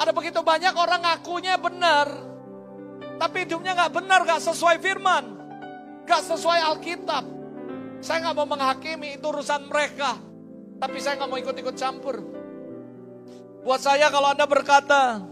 [0.00, 2.08] Ada begitu banyak orang ngakunya benar,
[3.20, 5.24] tapi hidupnya nggak benar, nggak sesuai firman,
[6.08, 7.24] nggak sesuai Alkitab.
[8.02, 10.18] Saya nggak mau menghakimi itu urusan mereka,
[10.82, 12.18] tapi saya nggak mau ikut-ikut campur.
[13.62, 15.22] Buat saya kalau Anda berkata,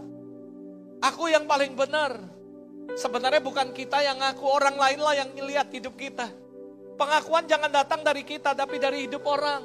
[1.03, 2.15] aku yang paling benar.
[2.95, 6.27] Sebenarnya bukan kita yang ngaku, orang lain lah yang melihat hidup kita.
[6.95, 9.63] Pengakuan jangan datang dari kita, tapi dari hidup orang.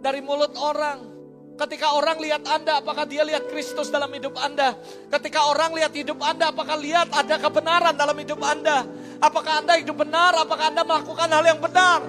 [0.00, 1.13] Dari mulut orang.
[1.54, 4.74] Ketika orang lihat Anda, apakah dia lihat Kristus dalam hidup Anda?
[5.06, 8.82] Ketika orang lihat hidup Anda, apakah lihat ada kebenaran dalam hidup Anda?
[9.22, 10.34] Apakah Anda hidup benar?
[10.34, 12.00] Apakah Anda melakukan hal yang benar?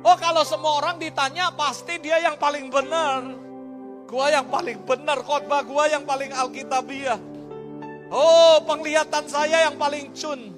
[0.00, 3.20] Oh kalau semua orang ditanya, pasti dia yang paling benar.
[4.08, 7.20] Gua yang paling benar, khotbah gua yang paling alkitabiah.
[8.08, 10.52] Oh, penglihatan saya yang paling cun.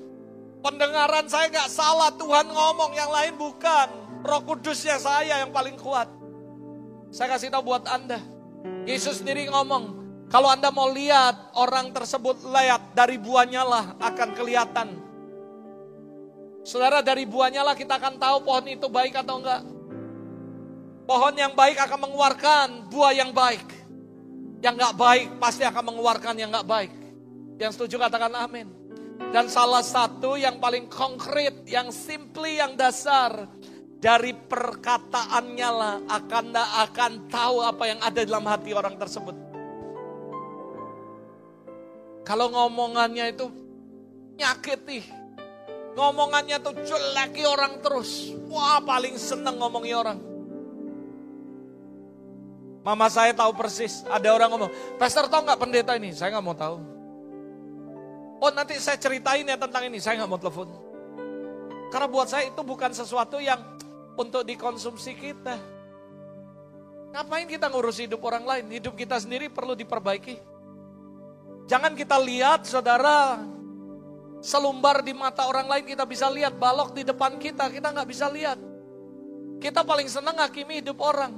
[0.63, 3.87] Pendengaran saya gak salah, Tuhan ngomong, yang lain bukan.
[4.27, 6.11] Roh kudusnya saya yang paling kuat.
[7.11, 8.19] Saya kasih tahu buat Anda.
[8.87, 14.89] Yesus sendiri ngomong, kalau Anda mau lihat orang tersebut lihat dari buahnya lah akan kelihatan.
[16.67, 19.63] Saudara dari buahnya lah kita akan tahu pohon itu baik atau enggak.
[21.07, 23.63] Pohon yang baik akan mengeluarkan buah yang baik.
[24.59, 26.93] Yang nggak baik pasti akan mengeluarkan yang nggak baik.
[27.63, 28.67] Yang setuju katakan amin.
[29.31, 33.47] Dan salah satu yang paling konkret, yang simply, yang dasar
[34.07, 36.55] dari perkataannya lah akan
[36.87, 39.35] akan tahu apa yang ada dalam hati orang tersebut.
[42.23, 43.51] Kalau ngomongannya itu
[44.39, 45.03] nyakiti,
[45.99, 50.19] ngomongannya tuh jeleki orang terus, wah paling seneng ngomongi orang.
[52.87, 54.07] Mama saya tahu persis.
[54.07, 54.71] Ada orang ngomong,
[55.03, 56.15] Pastor tahu nggak pendeta ini?
[56.15, 56.79] Saya nggak mau tahu.
[58.39, 59.99] Oh nanti saya ceritain ya tentang ini.
[59.99, 60.71] Saya nggak mau telepon.
[61.91, 63.59] Karena buat saya itu bukan sesuatu yang
[64.17, 65.57] untuk dikonsumsi kita.
[67.13, 68.65] Ngapain kita ngurus hidup orang lain?
[68.73, 70.37] Hidup kita sendiri perlu diperbaiki.
[71.69, 73.41] Jangan kita lihat saudara
[74.45, 78.29] selumbar di mata orang lain kita bisa lihat balok di depan kita kita nggak bisa
[78.29, 78.59] lihat.
[79.57, 81.33] Kita paling senang hakimi hidup orang.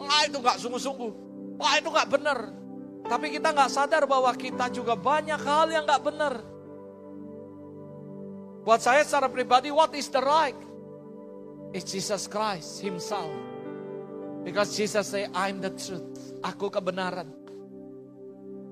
[0.00, 1.12] Wah itu gak sungguh-sungguh.
[1.60, 2.38] Wah itu gak benar.
[3.04, 6.40] Tapi kita gak sadar bahwa kita juga banyak hal yang gak benar.
[8.64, 10.56] Buat saya secara pribadi, what is the right?
[11.72, 13.30] It's Jesus Christ himself.
[14.44, 16.36] Because Jesus say, I'm the truth.
[16.40, 17.28] Aku kebenaran.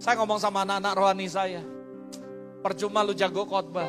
[0.01, 1.61] Saya ngomong sama anak-anak rohani saya.
[2.65, 3.89] Percuma lu jago khotbah.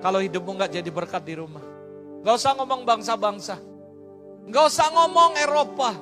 [0.00, 1.64] Kalau hidupmu gak jadi berkat di rumah.
[2.24, 3.56] Gak usah ngomong bangsa-bangsa.
[4.48, 5.92] Gak usah ngomong Eropa.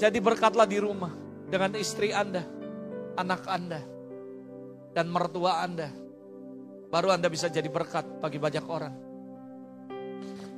[0.00, 1.12] Jadi berkatlah di rumah
[1.50, 2.40] dengan istri Anda,
[3.20, 3.80] anak Anda,
[4.96, 5.92] dan mertua Anda.
[6.88, 9.09] Baru Anda bisa jadi berkat bagi banyak orang.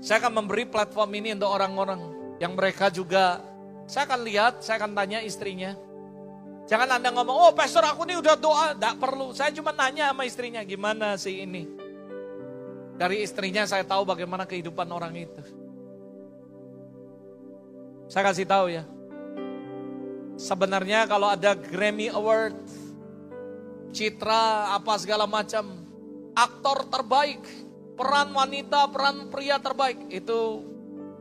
[0.03, 2.03] Saya akan memberi platform ini untuk orang-orang
[2.43, 3.39] yang mereka juga,
[3.87, 5.79] saya akan lihat, saya akan tanya istrinya.
[6.67, 9.31] Jangan Anda ngomong, oh pastor aku ini udah doa, tidak perlu.
[9.31, 11.71] Saya cuma nanya sama istrinya, gimana sih ini?
[12.99, 15.43] Dari istrinya saya tahu bagaimana kehidupan orang itu.
[18.11, 18.83] Saya kasih tahu ya,
[20.43, 22.59] Sebenarnya kalau ada Grammy Award,
[23.93, 25.87] citra apa segala macam,
[26.33, 27.39] aktor terbaik,
[27.97, 30.65] peran wanita, peran pria terbaik, itu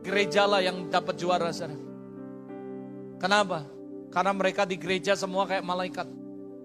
[0.02, 1.78] gereja lah yang dapat juara sana.
[3.22, 3.62] Kenapa?
[4.10, 6.08] Karena mereka di gereja semua kayak malaikat.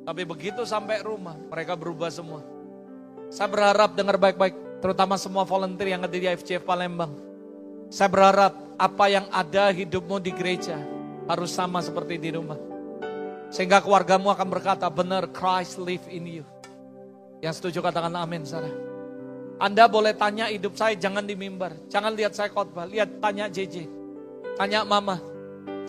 [0.07, 2.41] Tapi begitu sampai rumah, mereka berubah semua.
[3.27, 7.11] Saya berharap dengar baik-baik, terutama semua volunteer yang ada di IFCF Palembang.
[7.91, 10.79] Saya berharap apa yang ada hidupmu di gereja,
[11.27, 12.59] harus sama seperti di rumah.
[13.51, 16.45] Sehingga keluargamu akan berkata, benar Christ live in you.
[17.39, 18.86] Yang setuju katakan amin sana.
[19.57, 21.73] Anda boleh tanya hidup saya jangan di mimbar.
[21.89, 23.89] Jangan lihat saya khotbah, lihat tanya JJ.
[24.53, 25.17] Tanya mama,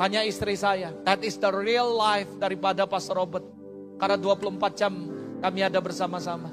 [0.00, 0.96] tanya istri saya.
[1.04, 3.44] That is the real life daripada Pastor Robert.
[4.00, 4.92] Karena 24 jam
[5.44, 6.48] kami ada bersama-sama.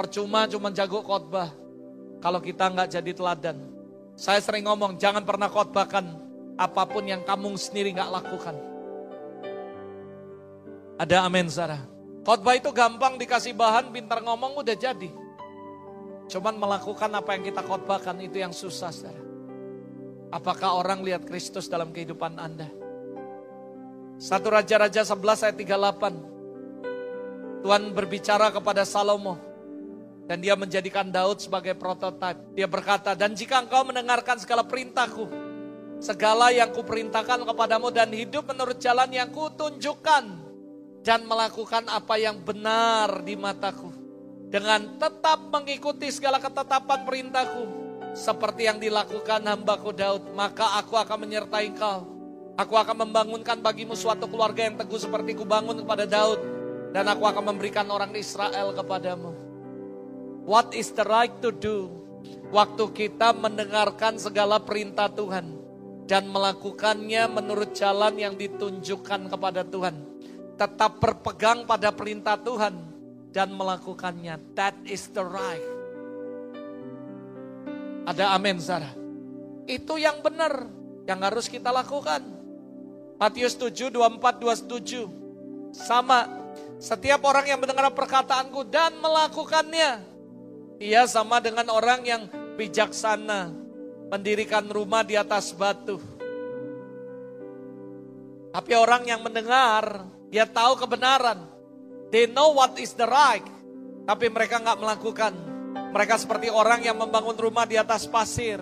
[0.00, 1.52] Percuma cuma jago khotbah.
[2.24, 3.56] Kalau kita nggak jadi teladan.
[4.16, 6.04] Saya sering ngomong, jangan pernah khotbahkan
[6.56, 8.56] apa pun yang kamu sendiri nggak lakukan.
[10.96, 11.84] Ada amin Sarah.
[12.24, 15.19] Khotbah itu gampang dikasih bahan, pintar ngomong udah jadi.
[16.30, 19.26] Cuman melakukan apa yang kita khotbahkan itu yang susah Sarah.
[20.30, 22.70] Apakah orang lihat Kristus dalam kehidupan Anda?
[24.14, 27.66] Satu Raja-Raja 11 ayat 38.
[27.66, 29.34] Tuhan berbicara kepada Salomo.
[30.30, 32.54] Dan dia menjadikan Daud sebagai prototipe.
[32.54, 35.50] Dia berkata, dan jika engkau mendengarkan segala perintahku
[36.00, 40.24] segala yang kuperintahkan kepadamu dan hidup menurut jalan yang kutunjukkan
[41.04, 43.99] dan melakukan apa yang benar di mataku
[44.50, 47.64] dengan tetap mengikuti segala ketetapan perintahku
[48.18, 52.18] seperti yang dilakukan hambaku Daud maka aku akan menyertai engkau.
[52.58, 56.42] Aku akan membangunkan bagimu suatu keluarga yang teguh seperti kubangun kepada Daud
[56.90, 59.32] dan aku akan memberikan orang Israel kepadamu.
[60.44, 61.94] What is the right to do?
[62.50, 65.56] Waktu kita mendengarkan segala perintah Tuhan
[66.10, 69.94] dan melakukannya menurut jalan yang ditunjukkan kepada Tuhan.
[70.58, 72.89] Tetap berpegang pada perintah Tuhan
[73.30, 74.38] dan melakukannya.
[74.58, 75.66] That is the right.
[78.10, 78.94] Ada amin, Sarah.
[79.70, 80.66] Itu yang benar
[81.06, 82.22] yang harus kita lakukan.
[83.20, 85.74] Matius 7, 24, 27.
[85.76, 86.26] Sama,
[86.80, 90.02] setiap orang yang mendengar perkataanku dan melakukannya,
[90.80, 92.22] ia sama dengan orang yang
[92.56, 93.52] bijaksana
[94.08, 96.00] mendirikan rumah di atas batu.
[98.50, 101.49] Tapi orang yang mendengar, dia tahu kebenaran.
[102.10, 103.46] They know what is the right.
[104.06, 105.32] Tapi mereka nggak melakukan.
[105.94, 108.58] Mereka seperti orang yang membangun rumah di atas pasir.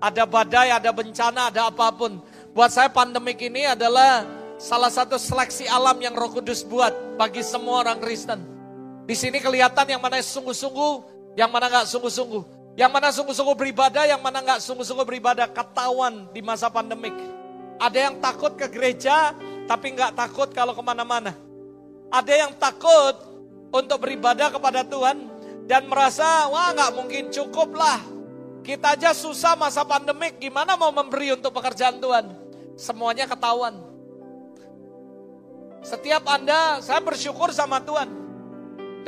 [0.00, 2.20] Ada badai, ada bencana, ada apa pun.
[2.56, 4.24] Buat saya pandemik ini adalah
[4.56, 8.40] salah satu seleksi alam yang roh kudus buat bagi semua orang Kristen.
[9.04, 10.92] Di sini kelihatan yang mana sungguh-sungguh,
[11.36, 12.42] yang mana nggak sungguh-sungguh.
[12.78, 17.16] Yang mana sungguh-sungguh beribadah, yang mana nggak sungguh-sungguh beribadah, ketahuan di masa pandemik.
[17.82, 19.34] Ada yang takut ke gereja,
[19.66, 21.47] tapi nggak takut kalau ke mana-mana.
[22.08, 23.14] Ada yang takut
[23.68, 25.28] untuk beribadah kepada Tuhan
[25.68, 28.00] dan merasa, wah nggak mungkin cukup lah.
[28.64, 32.32] Kita aja susah masa pandemik, gimana mau memberi untuk pekerjaan Tuhan?
[32.76, 33.76] Semuanya ketahuan.
[35.84, 38.08] Setiap Anda, saya bersyukur sama Tuhan.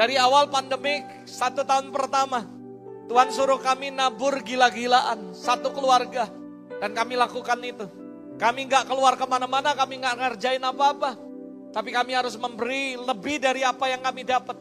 [0.00, 2.48] Dari awal pandemik, satu tahun pertama,
[3.08, 6.28] Tuhan suruh kami nabur gila-gilaan, satu keluarga.
[6.80, 7.84] Dan kami lakukan itu.
[8.40, 11.29] Kami nggak keluar ke mana-mana, kami nggak ngerjain apa-apa.
[11.70, 14.58] Tapi kami harus memberi lebih dari apa yang kami dapat.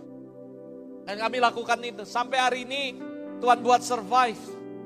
[1.10, 2.06] Dan kami lakukan itu.
[2.06, 2.94] Sampai hari ini
[3.42, 4.38] Tuhan buat survive.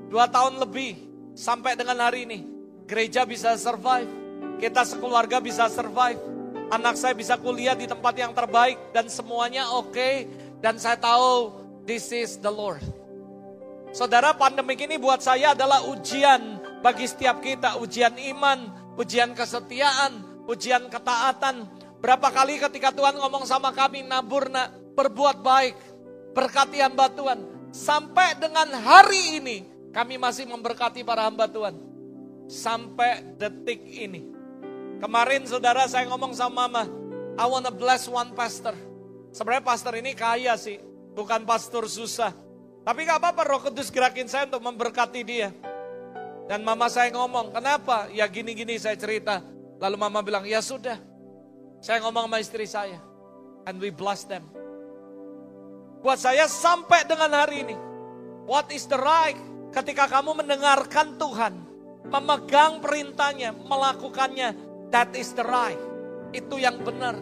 [0.07, 0.95] Dua tahun lebih.
[1.35, 2.39] Sampai dengan hari ini.
[2.87, 4.07] Gereja bisa survive.
[4.55, 6.19] Kita sekeluarga bisa survive.
[6.71, 8.95] Anak saya bisa kuliah di tempat yang terbaik.
[8.95, 9.91] Dan semuanya oke.
[9.91, 10.23] Okay.
[10.63, 11.51] Dan saya tahu
[11.83, 12.79] this is the Lord.
[13.93, 20.89] Saudara, pandemik ini buat saya adalah ujian bagi setiap kita, ujian iman, ujian kesetiaan, ujian
[20.89, 21.82] ketaatan.
[22.03, 25.71] Berapa kali ketika Tuhan ngomong sama kami, nabur nak, berbuat baik,
[26.35, 27.39] berkati hamba Tuhan.
[27.71, 29.63] Sampai dengan hari ini,
[29.95, 31.79] kami masih memberkati para hamba Tuhan.
[32.51, 34.27] Sampai detik ini.
[34.99, 36.83] Kemarin saudara saya ngomong sama mama,
[37.39, 38.75] I wanna bless one pastor.
[39.31, 40.83] Sebenarnya pastor ini kaya sih,
[41.15, 42.35] bukan pastor susah.
[42.83, 45.55] Tapi gak apa-apa roh kudus gerakin saya untuk memberkati dia.
[46.51, 48.11] Dan mama saya ngomong, kenapa?
[48.11, 49.39] Ya gini-gini saya cerita.
[49.79, 51.12] Lalu mama bilang, ya sudah.
[51.83, 52.95] Saya ngomong sama istri saya.
[53.67, 54.47] And we bless them.
[55.99, 57.75] Buat saya sampai dengan hari ini.
[58.47, 59.35] What is the right?
[59.75, 61.53] Ketika kamu mendengarkan Tuhan.
[62.07, 64.55] Memegang perintahnya, melakukannya.
[64.95, 65.79] That is the right.
[66.31, 67.19] Itu yang benar.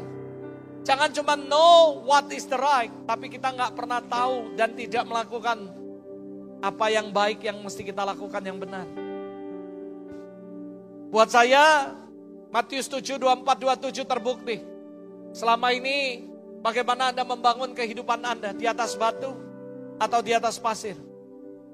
[0.82, 5.70] Jangan cuma know what is the right, tapi kita nggak pernah tahu dan tidak melakukan
[6.58, 8.90] apa yang baik yang mesti kita lakukan yang benar.
[11.14, 11.94] Buat saya,
[12.52, 14.60] Matius 7, 24, 27 terbukti.
[15.32, 16.28] Selama ini,
[16.60, 19.32] bagaimana Anda membangun kehidupan Anda di atas batu
[19.96, 21.00] atau di atas pasir.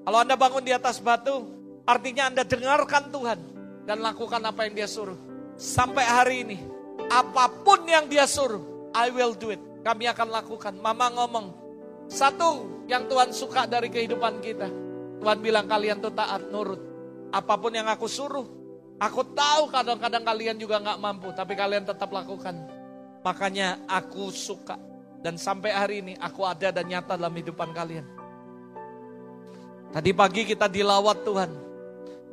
[0.06, 1.50] Kalau Anda bangun di atas batu,
[1.82, 3.40] artinya Anda dengarkan Tuhan
[3.90, 5.18] dan lakukan apa yang dia suruh.
[5.58, 6.58] Sampai hari ini,
[7.10, 9.62] apa pun yang dia suruh, I will do it.
[9.82, 10.78] Kami akan lakukan.
[10.78, 11.46] Mama ngomong,
[12.06, 14.70] satu yang Tuhan suka dari kehidupan kita.
[15.18, 16.80] Tuhan bilang kalian tuh taat, nurut.
[17.34, 18.57] Apa pun yang aku suruh.
[18.98, 22.58] Aku tahu kadang-kadang kalian juga gak mampu, tapi kalian tetap lakukan.
[23.22, 24.78] Makanya aku suka.
[25.22, 28.06] Dan sampai hari ini aku ada dan nyata dalam kehidupan kalian.
[29.94, 31.52] Tadi pagi kita dilawat Tuhan.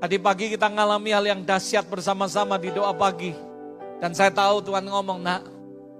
[0.00, 3.32] Tadi pagi kita ngalami hal yang dahsyat bersama-sama di doa pagi.
[4.00, 5.42] Dan saya tahu Tuhan ngomong, nak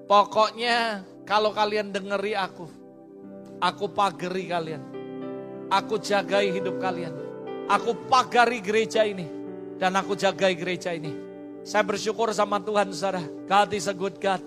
[0.04, 2.68] Pokoknya kalau kalian dengeri aku,
[3.56, 4.82] aku pagari kalian.
[5.72, 7.16] Aku jagai hidup kalian.
[7.72, 9.43] Aku pagari gereja ini.
[9.78, 11.10] Dan aku jagai gereja ini.
[11.64, 13.24] Saya bersyukur sama Tuhan saudara.
[13.48, 14.40] God is a good God.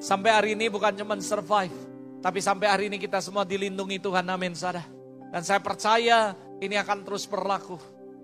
[0.00, 1.74] Sampai hari ini bukan cuma survive.
[2.20, 4.24] Tapi sampai hari ini kita semua dilindungi Tuhan.
[4.30, 4.86] Amin saudara.
[5.30, 7.76] Dan saya percaya ini akan terus berlaku.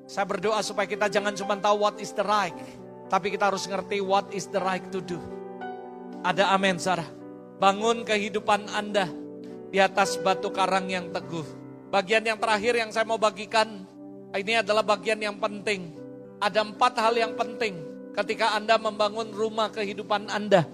[0.06, 2.54] Saya berdoa supaya kita jangan cuma tahu what is the right.
[3.10, 5.18] Tapi kita harus ngerti what is the right to do.
[6.22, 7.06] Ada amin Sarah.
[7.58, 9.06] Bangun kehidupan Anda
[9.70, 11.46] di atas batu karang yang teguh.
[11.90, 13.86] Bagian yang terakhir yang saya mau bagikan,
[14.34, 16.05] ini adalah bagian yang penting.
[16.40, 17.80] Ada empat hal yang penting
[18.16, 20.64] ketika Anda membangun rumah kehidupan Anda.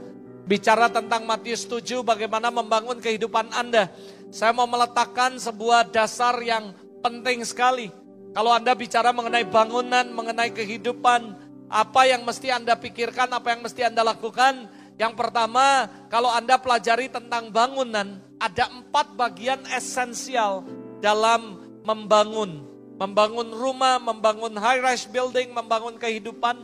[0.43, 3.91] Bicara tentang Matius 7 bagaimana membangun kehidupan Anda.
[4.35, 7.91] Saya mau meletakkan sebuah dasar yang penting sekali.
[8.33, 11.37] Kalau Anda bicara mengenai bangunan, mengenai kehidupan,
[11.69, 14.67] apa yang mesti Anda pikirkan, apa yang mesti Anda lakukan.
[14.97, 20.67] Yang pertama, kalau Anda pelajari tentang bangunan, ada empat bagian esensial
[20.99, 22.72] dalam membangun.
[23.03, 26.55] Membangun rumah, membangun high-rise building, membangun kehidupan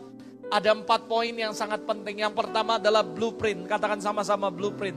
[0.54, 2.22] ada empat poin yang sangat penting.
[2.22, 3.66] Yang pertama adalah blueprint.
[3.66, 4.94] Katakan sama-sama blueprint.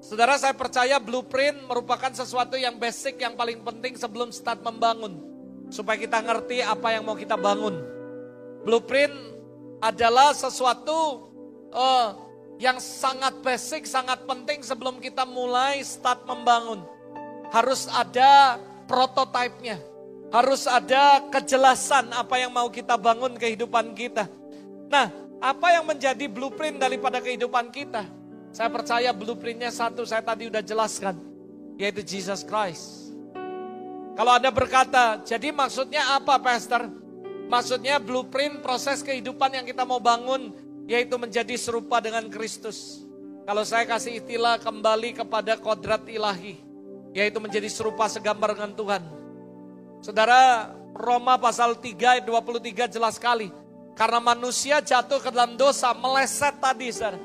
[0.00, 5.20] Saudara saya percaya blueprint merupakan sesuatu yang basic yang paling penting sebelum start membangun.
[5.68, 7.76] Supaya kita ngerti apa yang mau kita bangun.
[8.64, 9.12] Blueprint
[9.84, 11.28] adalah sesuatu
[11.76, 12.16] uh,
[12.56, 16.88] yang sangat basic, sangat penting sebelum kita mulai start membangun.
[17.52, 18.56] Harus ada
[18.88, 19.76] prototipenya
[20.32, 24.28] harus ada kejelasan apa yang mau kita bangun kehidupan kita.
[24.88, 28.04] Nah, apa yang menjadi blueprint daripada kehidupan kita?
[28.52, 31.16] Saya percaya blueprintnya satu, saya tadi udah jelaskan.
[31.78, 33.14] Yaitu Jesus Christ.
[34.18, 36.90] Kalau Anda berkata, jadi maksudnya apa Pastor?
[37.46, 40.52] Maksudnya blueprint proses kehidupan yang kita mau bangun,
[40.90, 43.06] yaitu menjadi serupa dengan Kristus.
[43.46, 46.67] Kalau saya kasih istilah kembali kepada kodrat ilahi,
[47.16, 49.02] yaitu menjadi serupa segambar dengan Tuhan
[49.98, 53.50] Saudara, Roma pasal 3 ayat 23 jelas sekali.
[53.98, 57.18] Karena manusia jatuh ke dalam dosa, meleset tadi saudara.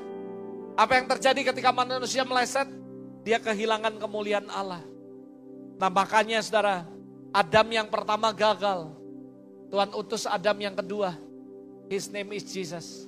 [0.74, 2.66] Apa yang terjadi ketika manusia meleset?
[3.22, 4.82] Dia kehilangan kemuliaan Allah.
[5.78, 6.82] Nah makanya saudara,
[7.30, 8.90] Adam yang pertama gagal.
[9.70, 11.14] Tuhan utus Adam yang kedua.
[11.86, 13.06] His name is Jesus.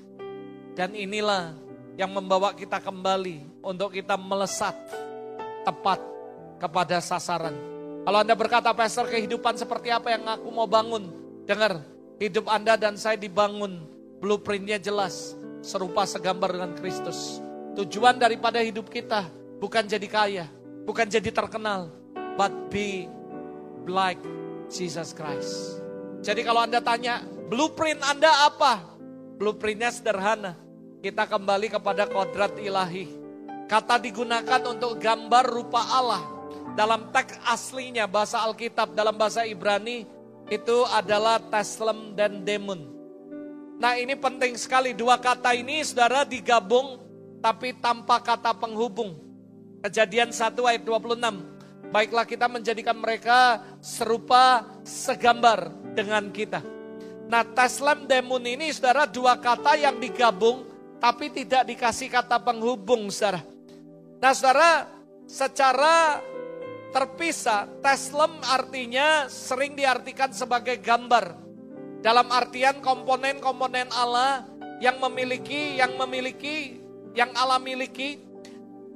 [0.78, 1.58] Dan inilah
[1.98, 4.78] yang membawa kita kembali untuk kita melesat
[5.66, 6.15] tepat
[6.56, 7.76] kepada sasaran
[8.06, 11.10] kalau Anda berkata, Pastor kehidupan seperti apa yang aku mau bangun?
[11.42, 11.82] Dengar,
[12.22, 13.82] hidup Anda dan saya dibangun.
[14.22, 17.42] Blueprintnya jelas, serupa segambar dengan Kristus.
[17.74, 19.26] Tujuan daripada hidup kita
[19.58, 20.46] bukan jadi kaya,
[20.86, 21.90] bukan jadi terkenal,
[22.38, 23.10] but be
[23.90, 24.22] like
[24.70, 25.82] Jesus Christ.
[26.22, 28.86] Jadi kalau Anda tanya, blueprint Anda apa?
[29.34, 30.54] Blueprintnya sederhana.
[31.02, 33.10] Kita kembali kepada kodrat ilahi.
[33.66, 36.35] Kata digunakan untuk gambar rupa Allah
[36.76, 40.04] dalam teks aslinya bahasa Alkitab dalam bahasa Ibrani
[40.52, 42.92] itu adalah Teslem dan Demun.
[43.80, 47.00] Nah ini penting sekali dua kata ini saudara digabung
[47.40, 49.16] tapi tanpa kata penghubung.
[49.80, 51.92] Kejadian 1 ayat 26.
[51.94, 56.60] Baiklah kita menjadikan mereka serupa segambar dengan kita.
[57.26, 60.68] Nah Teslem Demun ini saudara dua kata yang digabung
[61.00, 63.40] tapi tidak dikasih kata penghubung saudara.
[64.20, 64.70] Nah saudara
[65.26, 66.22] secara
[66.96, 67.68] terpisah.
[67.84, 71.36] Teslem artinya sering diartikan sebagai gambar.
[72.00, 74.48] Dalam artian komponen-komponen Allah
[74.80, 76.80] yang memiliki, yang memiliki,
[77.12, 78.16] yang Allah miliki,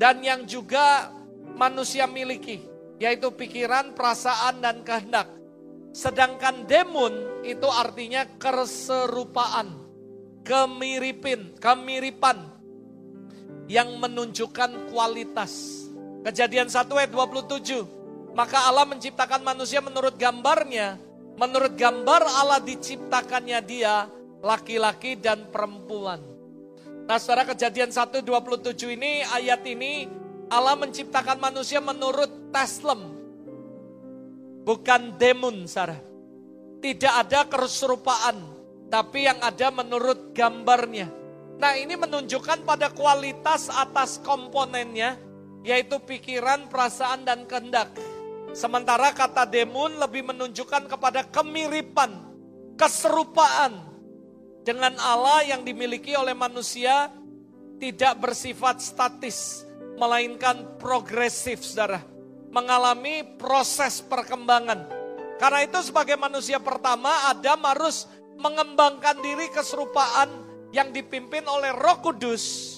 [0.00, 1.12] dan yang juga
[1.52, 2.64] manusia miliki,
[2.96, 5.28] yaitu pikiran, perasaan, dan kehendak.
[5.92, 9.76] Sedangkan demun itu artinya keserupaan,
[10.46, 12.48] kemiripin, kemiripan
[13.68, 15.79] yang menunjukkan kualitas.
[16.20, 18.36] Kejadian 1 ayat 27.
[18.36, 21.00] Maka Allah menciptakan manusia menurut gambarnya.
[21.40, 24.04] Menurut gambar Allah diciptakannya dia
[24.44, 26.20] laki-laki dan perempuan.
[27.08, 30.06] Nah secara kejadian 1 27 ini ayat ini
[30.52, 33.00] Allah menciptakan manusia menurut taslem.
[34.68, 35.98] Bukan demun Sarah.
[36.84, 38.60] Tidak ada keserupaan.
[38.92, 41.08] Tapi yang ada menurut gambarnya.
[41.56, 45.29] Nah ini menunjukkan pada kualitas atas komponennya
[45.62, 47.92] yaitu pikiran, perasaan, dan kehendak.
[48.50, 52.10] Sementara kata demun lebih menunjukkan kepada kemiripan,
[52.74, 53.78] keserupaan
[54.66, 57.08] dengan Allah yang dimiliki oleh manusia
[57.80, 59.64] tidak bersifat statis,
[59.96, 62.04] melainkan progresif, saudara.
[62.50, 64.90] Mengalami proses perkembangan.
[65.38, 68.04] Karena itu sebagai manusia pertama, Adam harus
[68.36, 70.28] mengembangkan diri keserupaan
[70.74, 72.76] yang dipimpin oleh roh kudus.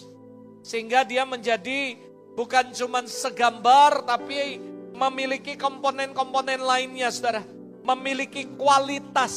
[0.62, 1.98] Sehingga dia menjadi
[2.32, 4.56] Bukan cuma segambar tapi
[4.96, 7.44] memiliki komponen-komponen lainnya saudara.
[7.82, 9.34] Memiliki kualitas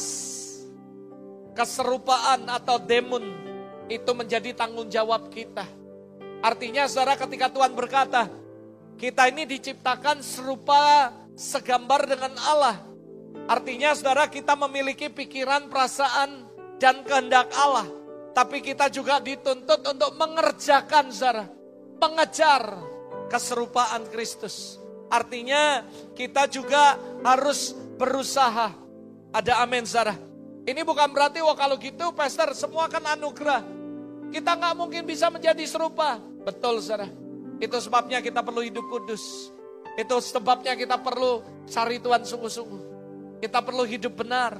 [1.52, 3.24] keserupaan atau demun
[3.92, 5.66] itu menjadi tanggung jawab kita.
[6.40, 8.32] Artinya saudara ketika Tuhan berkata,
[8.96, 12.80] kita ini diciptakan serupa segambar dengan Allah.
[13.44, 16.48] Artinya saudara kita memiliki pikiran, perasaan,
[16.80, 17.88] dan kehendak Allah.
[18.32, 21.55] Tapi kita juga dituntut untuk mengerjakan saudara
[21.96, 22.76] mengejar
[23.28, 24.78] keserupaan Kristus.
[25.06, 28.74] Artinya kita juga harus berusaha.
[29.30, 30.16] Ada amin Sarah.
[30.66, 33.62] Ini bukan berarti, wah kalau gitu pastor semua kan anugerah.
[34.34, 36.18] Kita nggak mungkin bisa menjadi serupa.
[36.42, 37.06] Betul saudara.
[37.62, 39.54] Itu sebabnya kita perlu hidup kudus.
[39.94, 41.40] Itu sebabnya kita perlu
[41.70, 42.82] cari Tuhan sungguh-sungguh.
[43.38, 44.58] Kita perlu hidup benar.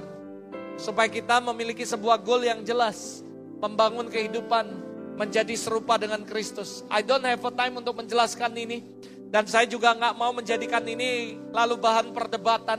[0.79, 3.27] Supaya kita memiliki sebuah goal yang jelas.
[3.59, 4.86] Membangun kehidupan
[5.17, 6.85] menjadi serupa dengan Kristus.
[6.93, 8.85] I don't have a time untuk menjelaskan ini.
[9.27, 12.79] Dan saya juga nggak mau menjadikan ini lalu bahan perdebatan.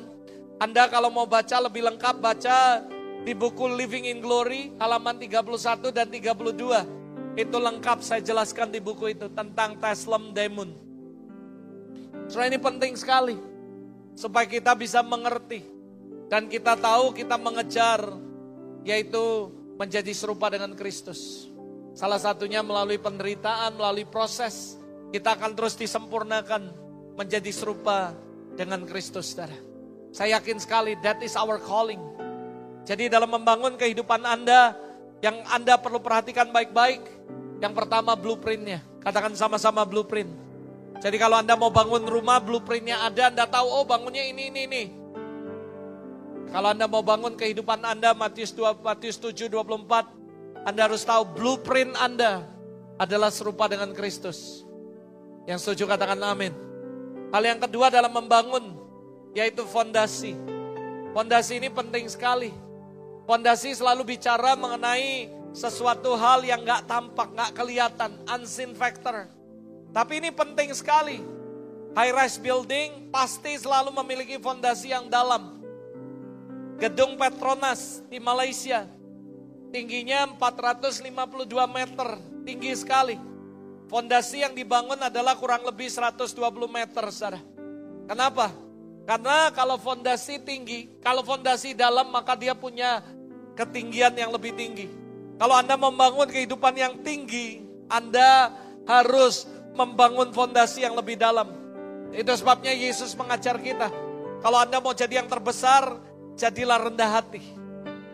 [0.57, 2.81] Anda kalau mau baca lebih lengkap, baca
[3.27, 7.38] di buku Living in Glory halaman 31 dan 32.
[7.38, 10.71] Itu lengkap saya jelaskan di buku itu tentang Teslem Demon.
[12.31, 13.38] So ini penting sekali
[14.17, 15.61] supaya kita bisa mengerti
[16.27, 18.01] dan kita tahu kita mengejar
[18.81, 21.51] yaitu menjadi serupa dengan Kristus.
[21.98, 24.78] Salah satunya melalui penderitaan, melalui proses
[25.10, 26.70] kita akan terus disempurnakan
[27.18, 28.14] menjadi serupa
[28.54, 29.58] dengan Kristus, saudara.
[30.14, 31.98] Saya yakin sekali that is our calling.
[32.86, 34.78] Jadi dalam membangun kehidupan Anda,
[35.26, 37.02] yang Anda perlu perhatikan baik-baik,
[37.66, 38.86] yang pertama blueprintnya.
[39.02, 40.30] Katakan sama-sama blueprint.
[41.02, 44.84] Jadi kalau Anda mau bangun rumah, blueprintnya ada, Anda tahu, oh bangunnya ini, ini, ini.
[46.54, 50.26] Kalau Anda mau bangun kehidupan Anda, Matius 2, Matius 7, 24,
[50.68, 52.43] Anda harus tahu blueprint Anda
[52.99, 54.68] adalah serupa dengan Kristus.
[55.47, 56.51] Yang setuju katakan amin.
[57.32, 58.76] Hal yang kedua dalam membangun,
[59.32, 60.36] yaitu fondasi.
[61.15, 62.51] Fondasi ini penting sekali.
[63.24, 69.32] Fondasi selalu bicara mengenai sesuatu hal yang gak tampak, gak kelihatan, unseen factor.
[69.95, 71.24] Tapi ini penting sekali.
[71.95, 75.63] High rise building pasti selalu memiliki fondasi yang dalam.
[76.76, 78.97] Gedung Petronas di Malaysia
[79.78, 83.13] tingginya 452 meter, tinggi sekali.
[83.86, 86.34] Fondasi yang dibangun adalah kurang lebih 120
[86.65, 87.38] meter, saudara.
[88.09, 88.49] Kenapa?
[89.05, 93.05] Karena kalau fondasi tinggi, kalau fondasi dalam maka dia punya
[93.53, 94.89] ketinggian yang lebih tinggi.
[95.38, 98.51] Kalau Anda membangun kehidupan yang tinggi, Anda
[98.89, 99.45] harus
[99.78, 101.53] membangun fondasi yang lebih dalam.
[102.11, 103.93] Itu sebabnya Yesus mengajar kita.
[104.41, 105.95] Kalau Anda mau jadi yang terbesar,
[106.36, 107.39] jadilah rendah hati.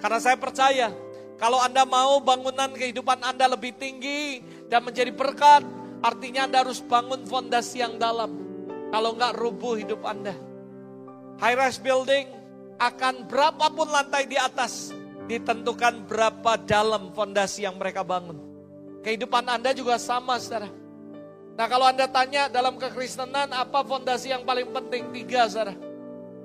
[0.03, 0.91] Karena saya percaya,
[1.37, 5.65] kalau Anda mau bangunan kehidupan Anda lebih tinggi dan menjadi berkat,
[6.05, 8.31] artinya Anda harus bangun fondasi yang dalam.
[8.93, 10.37] Kalau enggak rubuh hidup Anda.
[11.41, 12.29] High rise building
[12.77, 14.93] akan berapapun lantai di atas,
[15.25, 18.37] ditentukan berapa dalam fondasi yang mereka bangun.
[19.01, 20.71] Kehidupan Anda juga sama, saudara.
[21.53, 25.11] Nah kalau Anda tanya dalam kekristenan apa fondasi yang paling penting?
[25.11, 25.75] Tiga, saudara.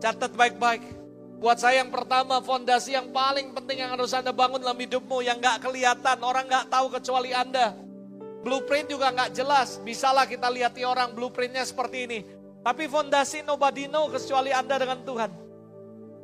[0.02, 0.97] Catat baik-baik.
[1.38, 5.38] Buat saya yang pertama, fondasi yang paling penting yang harus Anda bangun dalam hidupmu, yang
[5.38, 7.78] gak kelihatan, orang gak tahu kecuali Anda.
[8.42, 12.18] Blueprint juga gak jelas, bisalah kita lihat di orang blueprintnya seperti ini.
[12.66, 15.30] Tapi fondasi nobody know kecuali Anda dengan Tuhan.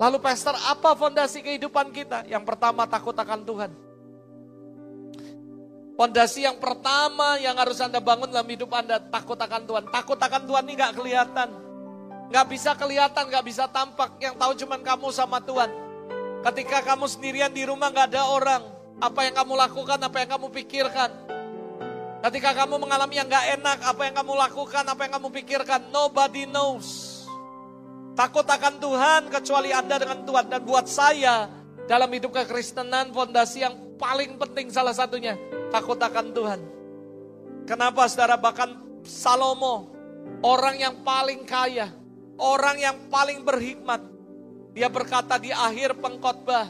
[0.02, 2.26] Lalu pastor, apa fondasi kehidupan kita?
[2.26, 3.70] Yang pertama takut akan Tuhan.
[5.94, 9.84] Fondasi yang pertama yang harus Anda bangun dalam hidup Anda, takut akan Tuhan.
[9.94, 11.63] Takut akan Tuhan ini gak kelihatan.
[12.32, 14.16] Gak bisa kelihatan, gak bisa tampak.
[14.20, 15.70] Yang tahu cuman kamu sama Tuhan.
[16.44, 18.62] Ketika kamu sendirian di rumah gak ada orang.
[19.02, 21.10] Apa yang kamu lakukan, apa yang kamu pikirkan.
[22.24, 25.80] Ketika kamu mengalami yang gak enak, apa yang kamu lakukan, apa yang kamu pikirkan.
[25.92, 27.12] Nobody knows.
[28.14, 30.46] Takut akan Tuhan kecuali Anda dengan Tuhan.
[30.48, 31.50] Dan buat saya
[31.84, 35.36] dalam hidup kekristenan fondasi yang paling penting salah satunya.
[35.68, 36.60] Takut akan Tuhan.
[37.64, 39.92] Kenapa saudara bahkan Salomo
[40.40, 41.92] orang yang paling kaya.
[42.38, 44.02] Orang yang paling berhikmat.
[44.74, 46.66] Dia berkata di akhir pengkhotbah.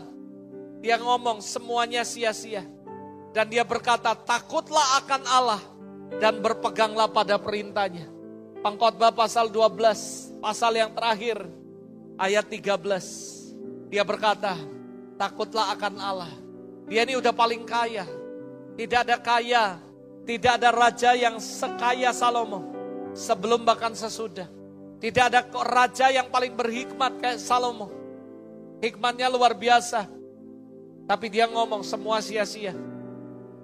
[0.85, 2.65] Dia ngomong semuanya sia-sia.
[3.33, 5.63] Dan dia berkata takutlah akan Allah.
[6.21, 8.07] Dan berpeganglah pada perintahnya.
[8.61, 11.41] Pengkhotbah pasal 12 pasal yang terakhir,
[12.21, 13.89] ayat 13.
[13.89, 14.61] Dia berkata,
[15.17, 16.33] takutlah akan Allah.
[16.85, 18.05] Dia ini udah paling kaya.
[18.77, 19.81] Tidak ada kaya,
[20.29, 22.61] tidak ada raja yang sekaya Salomo.
[23.17, 24.51] Sebelum bahkan sesudah.
[25.05, 27.93] Tidak ada raja yang paling berhikmat kayak Salomo.
[28.81, 30.09] Hikmatnya luar biasa.
[31.05, 32.73] Tapi dia ngomong semua sia-sia.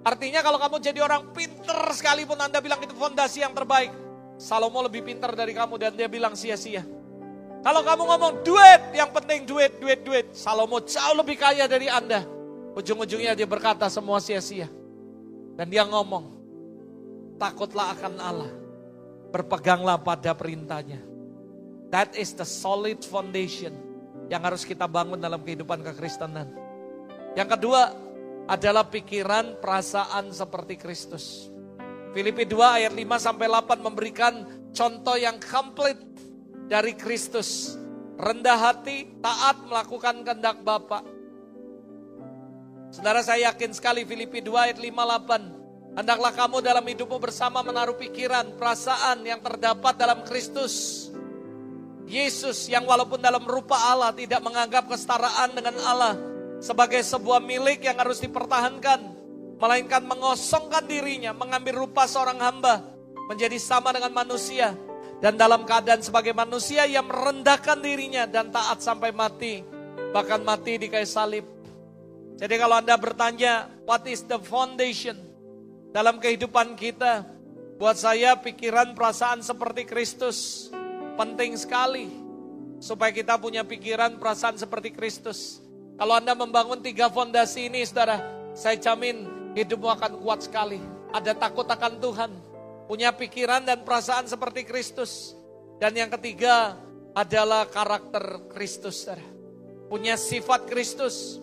[0.05, 3.89] Artinya kalau kamu jadi orang pinter sekalipun Anda bilang itu fondasi yang terbaik.
[4.37, 6.85] Salomo lebih pintar dari kamu dan dia bilang sia-sia.
[7.65, 10.25] Kalau kamu ngomong duit, yang penting duit, duit, duit.
[10.37, 12.21] Salomo jauh lebih kaya dari Anda.
[12.77, 14.69] Ujung-ujungnya dia berkata semua sia-sia.
[15.57, 16.37] Dan dia ngomong,
[17.41, 18.51] takutlah akan Allah.
[19.33, 21.10] Berpeganglah pada perintahnya.
[21.91, 23.75] That is the solid foundation
[24.31, 26.47] yang harus kita bangun dalam kehidupan kekristenan.
[27.35, 27.91] Yang kedua
[28.47, 31.51] adalah pikiran, perasaan seperti Kristus.
[32.15, 34.33] Filipi 2 ayat 5 sampai 8 memberikan
[34.71, 35.99] contoh yang komplit
[36.71, 37.75] dari Kristus.
[38.15, 41.03] Rendah hati, taat melakukan kehendak Bapa.
[42.91, 45.99] Saudara saya yakin sekali Filipi 2 ayat 58.
[45.99, 51.07] Hendaklah kamu dalam hidupmu bersama menaruh pikiran, perasaan yang terdapat dalam Kristus.
[52.11, 56.19] Yesus yang walaupun dalam rupa Allah tidak menganggap kesetaraan dengan Allah
[56.59, 59.23] sebagai sebuah milik yang harus dipertahankan.
[59.61, 62.81] Melainkan mengosongkan dirinya, mengambil rupa seorang hamba,
[63.29, 64.73] menjadi sama dengan manusia.
[65.21, 69.61] Dan dalam keadaan sebagai manusia yang merendahkan dirinya dan taat sampai mati.
[70.11, 71.45] Bahkan mati di kayu salib.
[72.41, 75.13] Jadi kalau Anda bertanya, what is the foundation
[75.93, 77.21] dalam kehidupan kita?
[77.77, 80.69] Buat saya pikiran perasaan seperti Kristus
[81.21, 82.09] penting sekali
[82.81, 85.61] supaya kita punya pikiran perasaan seperti Kristus.
[86.01, 88.17] Kalau Anda membangun tiga fondasi ini, saudara,
[88.57, 90.81] saya jamin hidupmu akan kuat sekali.
[91.13, 92.31] Ada takut akan Tuhan,
[92.89, 95.37] punya pikiran dan perasaan seperti Kristus.
[95.77, 96.73] Dan yang ketiga
[97.13, 99.21] adalah karakter Kristus, saudara.
[99.93, 101.37] Punya sifat Kristus.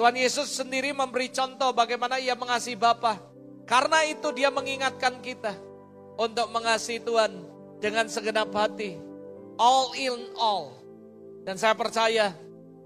[0.00, 3.20] Tuhan Yesus sendiri memberi contoh bagaimana ia mengasihi Bapa.
[3.68, 5.52] Karena itu dia mengingatkan kita
[6.16, 7.34] untuk mengasihi Tuhan
[7.82, 9.07] dengan segenap hati,
[9.58, 10.78] all in all.
[11.44, 12.32] Dan saya percaya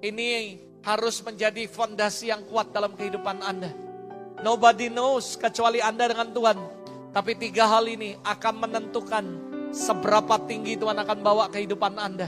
[0.02, 3.70] ini harus menjadi fondasi yang kuat dalam kehidupan Anda.
[4.42, 6.58] Nobody knows kecuali Anda dengan Tuhan.
[7.12, 9.24] Tapi tiga hal ini akan menentukan
[9.70, 12.26] seberapa tinggi Tuhan akan bawa kehidupan Anda.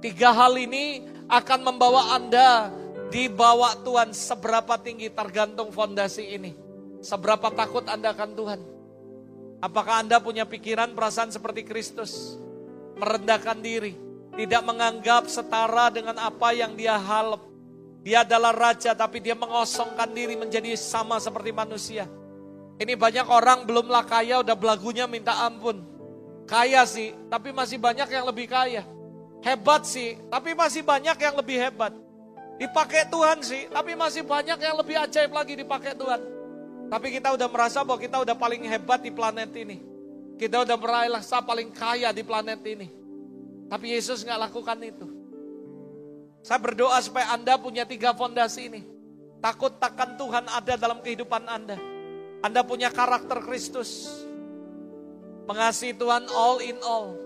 [0.00, 2.72] Tiga hal ini akan membawa Anda
[3.12, 6.56] dibawa Tuhan seberapa tinggi tergantung fondasi ini.
[7.04, 8.60] Seberapa takut Anda akan Tuhan.
[9.60, 12.40] Apakah Anda punya pikiran perasaan seperti Kristus?
[13.00, 13.96] Merendahkan diri,
[14.36, 17.40] tidak menganggap setara dengan apa yang dia halap.
[18.00, 22.04] Dia adalah raja tapi dia mengosongkan diri menjadi sama seperti manusia.
[22.80, 25.84] Ini banyak orang belumlah kaya udah belagunya minta ampun.
[26.48, 28.88] Kaya sih, tapi masih banyak yang lebih kaya.
[29.44, 31.92] Hebat sih, tapi masih banyak yang lebih hebat.
[32.56, 36.20] Dipakai Tuhan sih, tapi masih banyak yang lebih ajaib lagi dipakai Tuhan.
[36.90, 39.78] Tapi kita udah merasa bahwa kita udah paling hebat di planet ini.
[40.40, 42.88] Kita udah merasa paling kaya di planet ini.
[43.68, 45.06] Tapi Yesus nggak lakukan itu.
[46.40, 48.80] Saya berdoa supaya Anda punya tiga fondasi ini.
[49.44, 51.76] Takut takkan Tuhan ada dalam kehidupan Anda.
[52.40, 54.08] Anda punya karakter Kristus.
[55.44, 57.20] Mengasihi Tuhan all in all.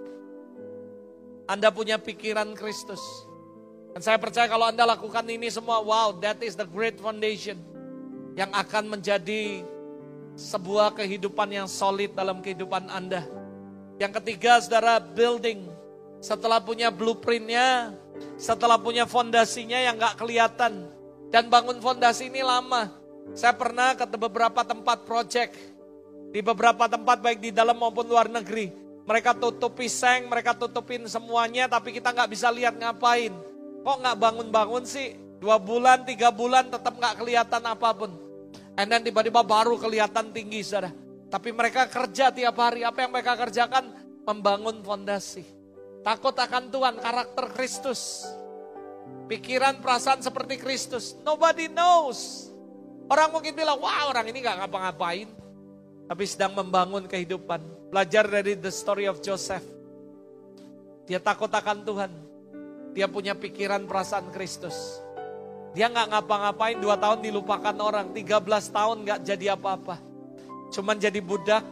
[1.47, 2.99] Anda punya pikiran Kristus.
[3.95, 7.63] Dan saya percaya kalau Anda lakukan ini semua, wow, that is the great foundation.
[8.35, 9.63] Yang akan menjadi
[10.35, 13.23] sebuah kehidupan yang solid dalam kehidupan Anda.
[14.03, 15.71] Yang ketiga, saudara, building.
[16.19, 17.95] Setelah punya blueprintnya,
[18.35, 20.91] setelah punya fondasinya yang gak kelihatan.
[21.31, 22.91] Dan bangun fondasi ini lama.
[23.35, 25.55] Saya pernah ke beberapa tempat project.
[26.35, 28.71] Di beberapa tempat baik di dalam maupun luar negeri.
[29.05, 33.31] Mereka tutupi seng, mereka tutupin semuanya, tapi kita nggak bisa lihat ngapain.
[33.85, 35.15] Kok nggak bangun-bangun sih?
[35.39, 38.24] Dua bulan, tiga bulan tetap nggak kelihatan apa pun.
[38.75, 40.91] And then tiba-tiba baru kelihatan tinggi saudara.
[41.31, 42.83] Tapi mereka kerja tiap hari.
[42.83, 43.91] Apa yang mereka kerjakan?
[44.27, 45.47] Membangun fondasi.
[46.05, 48.29] Takut akan Tuhan, karakter Kristus.
[49.31, 51.17] Pikiran, perasaan seperti Kristus.
[51.25, 52.51] Nobody knows.
[53.09, 55.29] Orang mungkin bilang, wah orang ini gak ngapa-ngapain.
[56.05, 57.89] Tapi sedang membangun kehidupan.
[57.89, 59.65] Belajar dari the story of Joseph.
[61.09, 62.13] Dia takut akan Tuhan.
[62.93, 65.01] Dia punya pikiran, perasaan Kristus.
[65.75, 69.99] Dia nggak ngapa-ngapain dua tahun dilupakan orang, 13 tahun nggak jadi apa-apa.
[70.71, 71.67] Cuman jadi budak,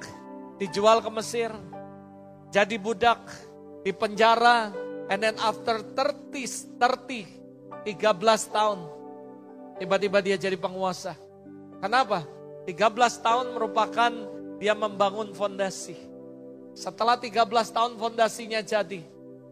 [0.58, 1.54] dijual ke Mesir,
[2.50, 3.22] jadi budak,
[3.86, 4.74] di penjara,
[5.06, 8.78] and then after 30, 30, 13 tahun,
[9.78, 11.14] tiba-tiba dia jadi penguasa.
[11.78, 12.26] Kenapa?
[12.66, 14.12] 13 tahun merupakan
[14.58, 15.94] dia membangun fondasi.
[16.74, 19.02] Setelah 13 tahun fondasinya jadi,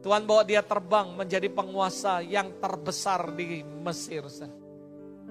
[0.00, 4.24] Tuhan bawa dia terbang menjadi penguasa yang terbesar di Mesir.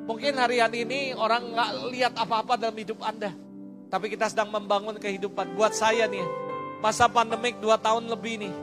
[0.06, 3.34] Mungkin hari-hari ini orang nggak lihat apa-apa dalam hidup Anda.
[3.90, 5.58] Tapi kita sedang membangun kehidupan.
[5.58, 6.22] Buat saya nih,
[6.86, 8.54] masa pandemik dua tahun lebih nih.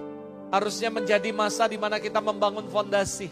[0.54, 3.26] Harusnya menjadi masa di mana kita membangun fondasi.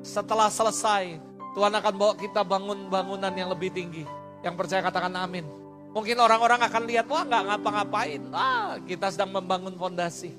[0.00, 1.20] Setelah selesai,
[1.52, 4.08] Tuhan akan bawa kita bangun bangunan yang lebih tinggi.
[4.40, 5.44] Yang percaya katakan amin.
[5.92, 8.22] Mungkin orang-orang akan lihat, wah nggak ngapa-ngapain.
[8.32, 10.32] Ah, kita sedang membangun fondasi.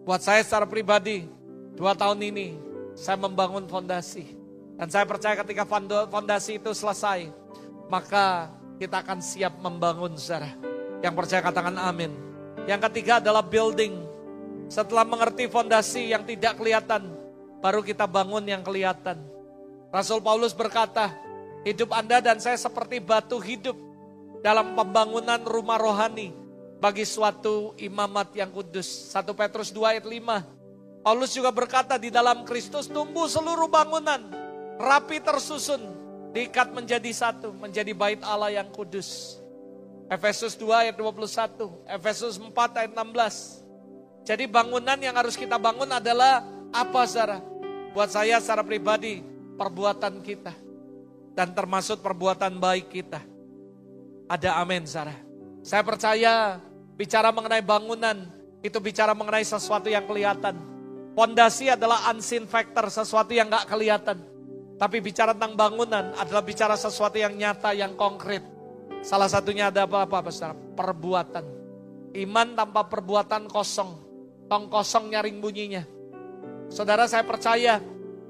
[0.00, 1.28] Buat saya secara pribadi,
[1.76, 2.56] dua tahun ini
[2.96, 4.36] saya membangun fondasi.
[4.80, 5.68] Dan saya percaya ketika
[6.08, 7.28] fondasi itu selesai,
[7.92, 8.48] maka
[8.80, 10.48] kita akan siap membangun saudara.
[11.04, 12.12] Yang percaya katakan amin.
[12.64, 13.92] Yang ketiga adalah building.
[14.72, 17.12] Setelah mengerti fondasi yang tidak kelihatan,
[17.60, 19.20] baru kita bangun yang kelihatan.
[19.92, 21.12] Rasul Paulus berkata,
[21.66, 23.76] hidup Anda dan saya seperti batu hidup
[24.40, 26.32] dalam pembangunan rumah rohani
[26.80, 29.12] bagi suatu imamat yang kudus.
[29.12, 31.04] 1 Petrus 2 ayat 5.
[31.04, 34.20] Paulus juga berkata di dalam Kristus tumbuh seluruh bangunan,
[34.76, 36.00] rapi tersusun,
[36.30, 39.38] Diikat menjadi satu, menjadi bait Allah yang kudus.
[40.06, 44.26] Efesus 2 ayat 21, Efesus 4 ayat 16.
[44.26, 47.42] Jadi bangunan yang harus kita bangun adalah apa saudara?
[47.90, 49.22] Buat saya secara pribadi,
[49.58, 50.54] perbuatan kita.
[51.34, 53.18] Dan termasuk perbuatan baik kita.
[54.30, 55.14] Ada amin saudara.
[55.66, 56.62] Saya percaya
[57.00, 58.28] bicara mengenai bangunan,
[58.60, 60.52] itu bicara mengenai sesuatu yang kelihatan.
[61.16, 64.20] Pondasi adalah unseen factor, sesuatu yang gak kelihatan.
[64.76, 68.44] Tapi bicara tentang bangunan adalah bicara sesuatu yang nyata, yang konkret.
[69.00, 71.44] Salah satunya ada apa-apa, besar Perbuatan.
[72.20, 73.96] Iman tanpa perbuatan kosong.
[74.48, 75.84] Tong kosong nyaring bunyinya.
[76.68, 77.80] Saudara saya percaya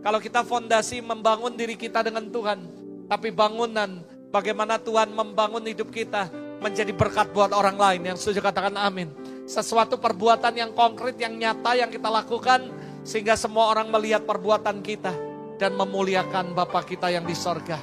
[0.03, 2.61] kalau kita fondasi membangun diri kita dengan Tuhan.
[3.11, 8.15] Tapi bangunan bagaimana Tuhan membangun hidup kita menjadi berkat buat orang lain.
[8.15, 9.09] Yang setuju katakan amin.
[9.49, 12.71] Sesuatu perbuatan yang konkret, yang nyata yang kita lakukan.
[13.01, 15.11] Sehingga semua orang melihat perbuatan kita
[15.57, 17.81] dan memuliakan Bapa kita yang di sorga.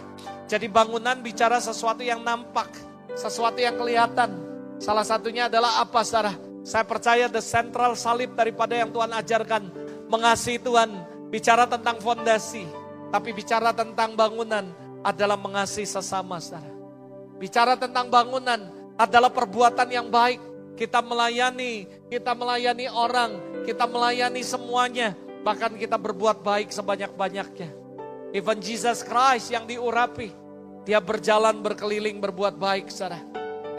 [0.48, 2.72] Jadi bangunan bicara sesuatu yang nampak,
[3.18, 4.32] sesuatu yang kelihatan.
[4.78, 6.38] Salah satunya adalah apa saudara?
[6.62, 9.64] Saya percaya the central salib daripada yang Tuhan ajarkan.
[10.08, 10.90] Mengasihi Tuhan,
[11.34, 12.64] bicara tentang fondasi.
[13.10, 14.70] Tapi bicara tentang bangunan
[15.02, 16.77] adalah mengasihi sesama saudara.
[17.38, 20.42] Bicara tentang bangunan adalah perbuatan yang baik.
[20.78, 25.18] Kita melayani, kita melayani orang, kita melayani semuanya
[25.48, 27.72] Bahkan kita berbuat baik sebanyak-banyaknya.
[28.36, 30.36] Even Jesus Christ yang diurapi,
[30.84, 33.24] dia berjalan berkeliling berbuat baik, saudara.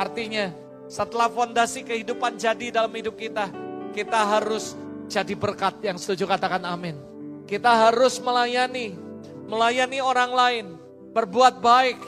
[0.01, 0.49] Artinya,
[0.89, 3.53] setelah fondasi kehidupan jadi dalam hidup kita,
[3.93, 4.73] kita harus
[5.13, 6.97] jadi berkat yang setuju katakan amin.
[7.45, 8.97] Kita harus melayani,
[9.45, 10.67] melayani orang lain,
[11.13, 12.01] berbuat baik.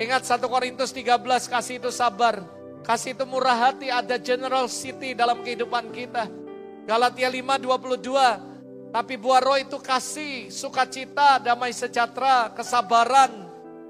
[0.00, 2.40] Ingat 1 Korintus 13, kasih itu sabar,
[2.88, 6.24] kasih itu murah hati, ada general city dalam kehidupan kita.
[6.88, 13.28] Galatia 5, 22, tapi buah roh itu kasih, sukacita, damai sejahtera, kesabaran,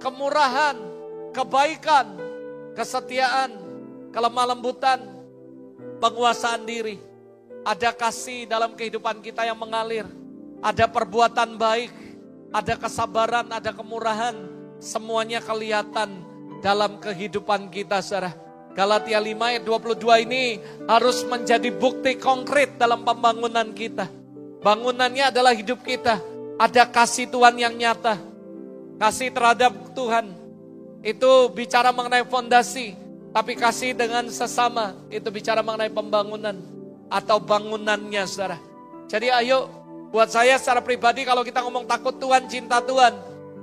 [0.02, 0.74] kemurahan,
[1.30, 2.18] kebaikan,
[2.74, 3.54] kesetiaan,
[4.10, 4.98] kelemah lembutan,
[6.02, 6.98] penguasaan diri.
[7.62, 10.10] Ada kasih dalam kehidupan kita yang mengalir.
[10.58, 11.94] Ada perbuatan baik,
[12.50, 14.59] ada kesabaran, ada kemurahan.
[14.80, 16.24] Semuanya kelihatan
[16.64, 18.32] dalam kehidupan kita, saudara.
[18.72, 20.56] Galatia 5 ayat 22 ini
[20.88, 24.20] harus menjadi bukti konkret dalam pembangunan kita
[24.60, 26.20] Bangunannya adalah hidup kita.
[26.60, 28.20] Ada kasih Tuhan yang nyata.
[29.00, 30.36] Kasih terhadap Tuhan.
[31.00, 32.92] Itu bicara mengenai fondasi.
[33.32, 34.92] Tapi kasih dengan sesama.
[35.08, 36.60] Itu bicara mengenai pembangunan.
[37.08, 38.60] Atau bangunannya saudara.
[39.08, 39.72] Jadi ayo
[40.12, 43.16] buat saya secara pribadi kalau kita ngomong takut Tuhan, cinta Tuhan.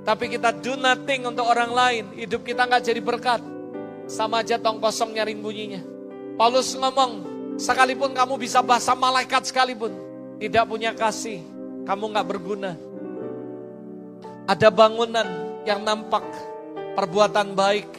[0.08, 2.04] Tapi kita do nothing untuk orang lain.
[2.16, 3.44] Hidup kita nggak jadi berkat.
[4.08, 5.84] Sama aja tong kosong nyaring bunyinya.
[6.40, 7.28] Paulus ngomong,
[7.60, 11.42] sekalipun kamu bisa bahasa malaikat sekalipun tidak punya kasih,
[11.82, 12.78] kamu nggak berguna.
[14.46, 15.26] Ada bangunan
[15.66, 16.24] yang nampak,
[16.94, 17.90] perbuatan baik.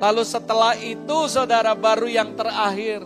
[0.00, 3.04] Lalu setelah itu saudara baru yang terakhir.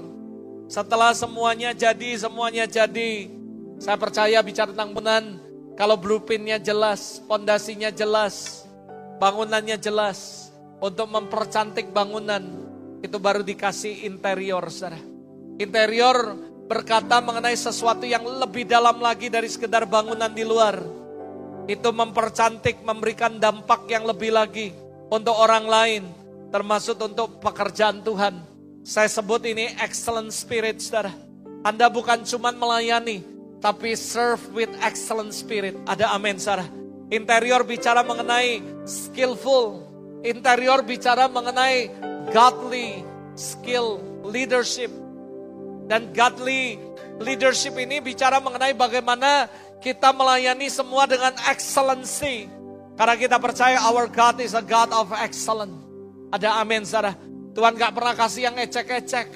[0.70, 3.28] Setelah semuanya jadi, semuanya jadi.
[3.76, 5.36] Saya percaya bicara tentang bangunan,
[5.76, 8.64] kalau blueprintnya jelas, pondasinya jelas,
[9.20, 10.48] bangunannya jelas.
[10.76, 12.44] Untuk mempercantik bangunan,
[13.00, 15.00] itu baru dikasih interior saudara.
[15.56, 16.36] Interior
[16.68, 20.80] berkata mengenai sesuatu yang lebih dalam lagi dari sekedar bangunan di luar.
[21.64, 24.68] Itu mempercantik, memberikan dampak yang lebih lagi
[25.08, 26.02] untuk orang lain,
[26.52, 28.36] termasuk untuk pekerjaan Tuhan.
[28.84, 31.12] Saya sebut ini excellent spirit, saudara.
[31.64, 33.24] Anda bukan cuma melayani,
[33.60, 35.74] tapi serve with excellent spirit.
[35.88, 36.68] Ada amin, saudara.
[37.08, 39.86] Interior bicara mengenai skillful.
[40.26, 41.90] Interior bicara mengenai
[42.34, 43.06] godly
[43.38, 44.90] skill, leadership
[45.86, 46.82] dan godly
[47.22, 49.46] leadership ini bicara mengenai bagaimana
[49.78, 52.50] kita melayani semua dengan excellency.
[52.96, 55.76] Karena kita percaya our God is a God of excellence.
[56.32, 57.14] Ada amin saudara.
[57.54, 59.28] Tuhan gak pernah kasih yang ecek-ecek.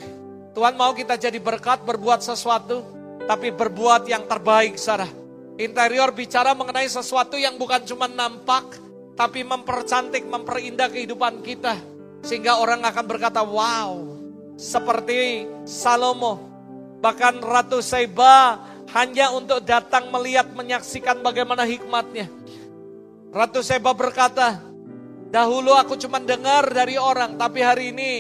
[0.53, 2.83] Tuhan mau kita jadi berkat berbuat sesuatu.
[3.31, 5.07] Tapi berbuat yang terbaik saudara.
[5.55, 8.75] Interior bicara mengenai sesuatu yang bukan cuma nampak.
[9.15, 11.79] Tapi mempercantik, memperindah kehidupan kita.
[12.27, 14.19] Sehingga orang akan berkata, wow
[14.61, 16.37] seperti Salomo.
[17.01, 18.61] Bahkan Ratu Seba
[18.93, 22.29] hanya untuk datang melihat menyaksikan bagaimana hikmatnya.
[23.33, 24.61] Ratu Seba berkata,
[25.33, 28.11] dahulu aku cuma dengar dari orang, tapi hari ini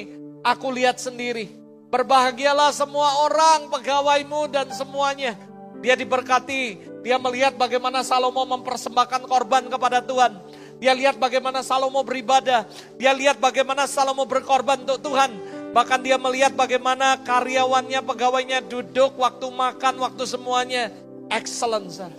[0.40, 1.59] aku lihat sendiri.
[1.90, 5.34] Berbahagialah semua orang, pegawaimu dan semuanya.
[5.82, 10.38] Dia diberkati, dia melihat bagaimana Salomo mempersembahkan korban kepada Tuhan.
[10.78, 12.64] Dia lihat bagaimana Salomo beribadah.
[12.94, 15.34] Dia lihat bagaimana Salomo berkorban untuk Tuhan.
[15.74, 20.94] Bahkan dia melihat bagaimana karyawannya, pegawainya duduk, waktu makan, waktu semuanya.
[21.26, 22.12] Excellent, sir.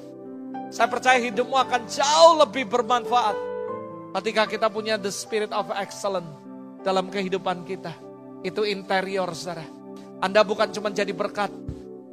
[0.68, 3.36] Saya percaya hidupmu akan jauh lebih bermanfaat.
[4.20, 6.28] Ketika kita punya the spirit of excellence
[6.84, 8.11] dalam kehidupan kita.
[8.42, 9.66] Itu interior saudara.
[10.22, 11.50] Anda bukan cuma jadi berkat,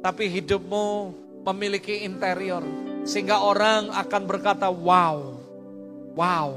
[0.01, 1.13] tapi hidupmu
[1.45, 2.61] memiliki interior.
[3.05, 5.37] Sehingga orang akan berkata, wow,
[6.13, 6.49] wow,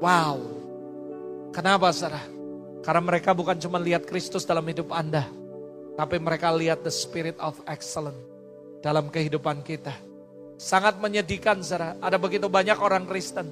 [0.00, 0.36] wow.
[1.52, 2.22] Kenapa saudara?
[2.80, 5.28] Karena mereka bukan cuma lihat Kristus dalam hidup Anda,
[5.96, 8.16] tapi mereka lihat the spirit of excellence
[8.80, 9.92] dalam kehidupan kita.
[10.56, 13.48] Sangat menyedihkan saudara, ada begitu banyak orang Kristen.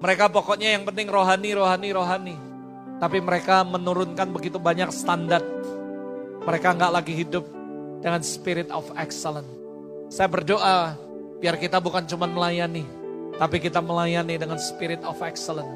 [0.00, 2.49] Mereka pokoknya yang penting rohani, rohani, rohani.
[3.00, 5.40] Tapi mereka menurunkan begitu banyak standar.
[6.44, 7.48] Mereka nggak lagi hidup
[8.04, 9.48] dengan spirit of excellence.
[10.12, 11.00] Saya berdoa
[11.40, 12.84] biar kita bukan cuma melayani,
[13.40, 15.72] tapi kita melayani dengan spirit of excellence.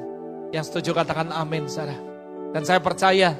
[0.53, 1.97] Yang setuju katakan amin, saudara.
[2.53, 3.33] Dan saya percaya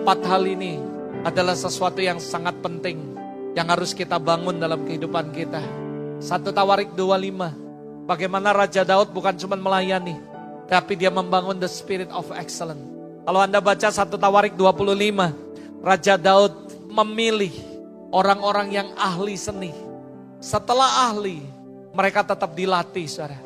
[0.00, 0.78] empat hal ini
[1.26, 3.18] adalah sesuatu yang sangat penting
[3.58, 5.60] yang harus kita bangun dalam kehidupan kita.
[6.22, 8.06] Satu Tawarik 25.
[8.06, 10.14] Bagaimana Raja Daud bukan cuma melayani,
[10.70, 12.95] tapi dia membangun the spirit of excellence.
[13.26, 16.54] Kalau Anda baca satu Tawarik 25, Raja Daud
[16.86, 17.50] memilih
[18.14, 19.74] orang-orang yang ahli seni.
[20.38, 21.42] Setelah ahli,
[21.90, 23.42] mereka tetap dilatih, saudara.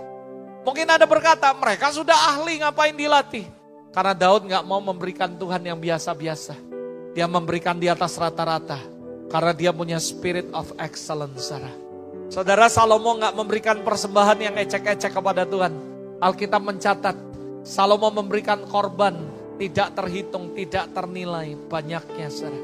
[0.69, 3.49] Mungkin ada berkata, mereka sudah ahli ngapain dilatih?
[3.89, 6.61] Karena Daud nggak mau memberikan Tuhan yang biasa-biasa.
[7.17, 8.77] Dia memberikan di atas rata-rata.
[9.33, 11.49] Karena dia punya spirit of excellence.
[11.49, 11.73] Saudara,
[12.29, 15.73] Saudara Salomo nggak memberikan persembahan yang ecek-ecek kepada Tuhan.
[16.21, 17.17] Alkitab mencatat,
[17.65, 22.57] Salomo memberikan korban tidak terhitung, tidak ternilai banyaknya saudara.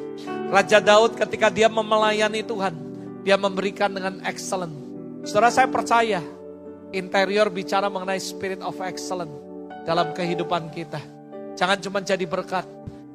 [0.49, 2.73] Raja Daud ketika dia memelayani Tuhan,
[3.21, 4.73] dia memberikan dengan excellent.
[5.29, 6.25] Saudara saya percaya,
[6.97, 9.37] interior bicara mengenai spirit of excellence
[9.85, 11.03] dalam kehidupan kita.
[11.53, 12.65] Jangan cuma jadi berkat,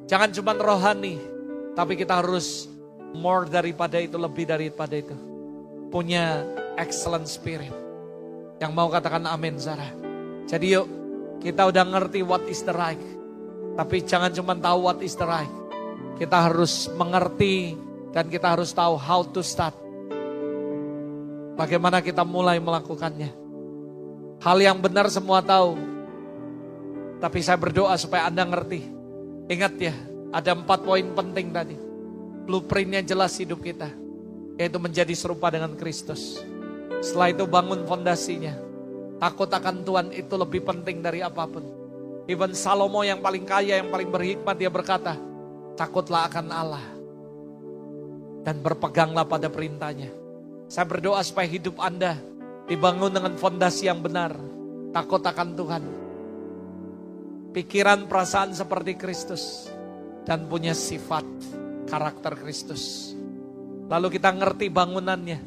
[0.06, 1.18] jangan cuma rohani,
[1.74, 2.70] tapi kita harus
[3.10, 5.16] more daripada itu, lebih daripada itu.
[5.90, 6.46] Punya
[6.78, 7.74] excellent spirit.
[8.62, 9.90] Yang mau katakan amin, Sarah.
[10.46, 10.86] Jadi yuk,
[11.42, 13.21] kita udah ngerti what is the right.
[13.72, 15.48] Tapi jangan cuma tahu what is the right.
[16.20, 17.76] Kita harus mengerti
[18.12, 19.72] dan kita harus tahu how to start.
[21.56, 23.32] Bagaimana kita mulai melakukannya.
[24.42, 25.78] Hal yang benar semua tahu,
[27.22, 28.82] tapi saya berdoa supaya Anda ngerti.
[29.46, 29.94] Ingat ya,
[30.34, 31.76] ada empat poin penting tadi.
[32.42, 33.86] Blueprintnya jelas hidup kita.
[34.58, 36.42] Yaitu menjadi serupa dengan Kristus.
[36.98, 38.58] Setelah itu bangun fondasinya.
[39.22, 41.81] Takut akan Tuhan itu lebih penting dari apa pun.
[42.30, 45.18] Even Salomo yang paling kaya, yang paling berhikmat, dia berkata,
[45.74, 46.84] takutlah akan Allah.
[48.42, 50.10] Dan berpeganglah pada perintahnya.
[50.66, 52.18] Saya berdoa supaya hidup Anda
[52.66, 54.34] dibangun dengan fondasi yang benar.
[54.94, 55.84] Takut akan Tuhan
[57.52, 59.68] pikiran perasaan seperti Kristus
[60.24, 61.24] dan punya sifat
[61.86, 63.12] karakter Kristus.
[63.92, 65.38] Lalu kita ngerti bangunannya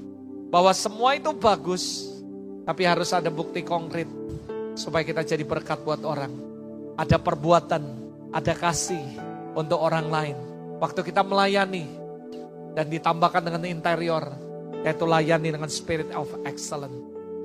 [0.53, 2.05] bahwa semua itu bagus,
[2.63, 4.05] tapi harus ada bukti konkret
[4.77, 6.54] supaya kita jadi berkat buat orang.
[6.95, 7.83] Ada perbuatan,
[8.31, 9.03] ada kasih
[9.55, 10.37] untuk orang lain.
[10.79, 11.87] Waktu kita melayani
[12.75, 14.23] dan ditambahkan dengan interior,
[14.83, 16.95] yaitu layani dengan spirit of excellence.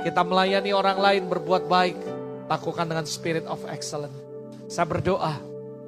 [0.00, 1.98] Kita melayani orang lain berbuat baik,
[2.46, 4.30] lakukan dengan spirit of excellence
[4.70, 5.34] saya berdoa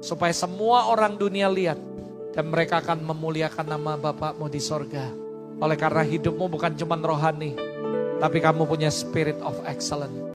[0.03, 1.79] supaya semua orang dunia lihat
[2.35, 5.07] dan mereka akan memuliakan nama Bapakmu di sorga.
[5.63, 7.55] Oleh karena hidupmu bukan cuma rohani,
[8.19, 10.32] tapi kamu punya spirit of excellence.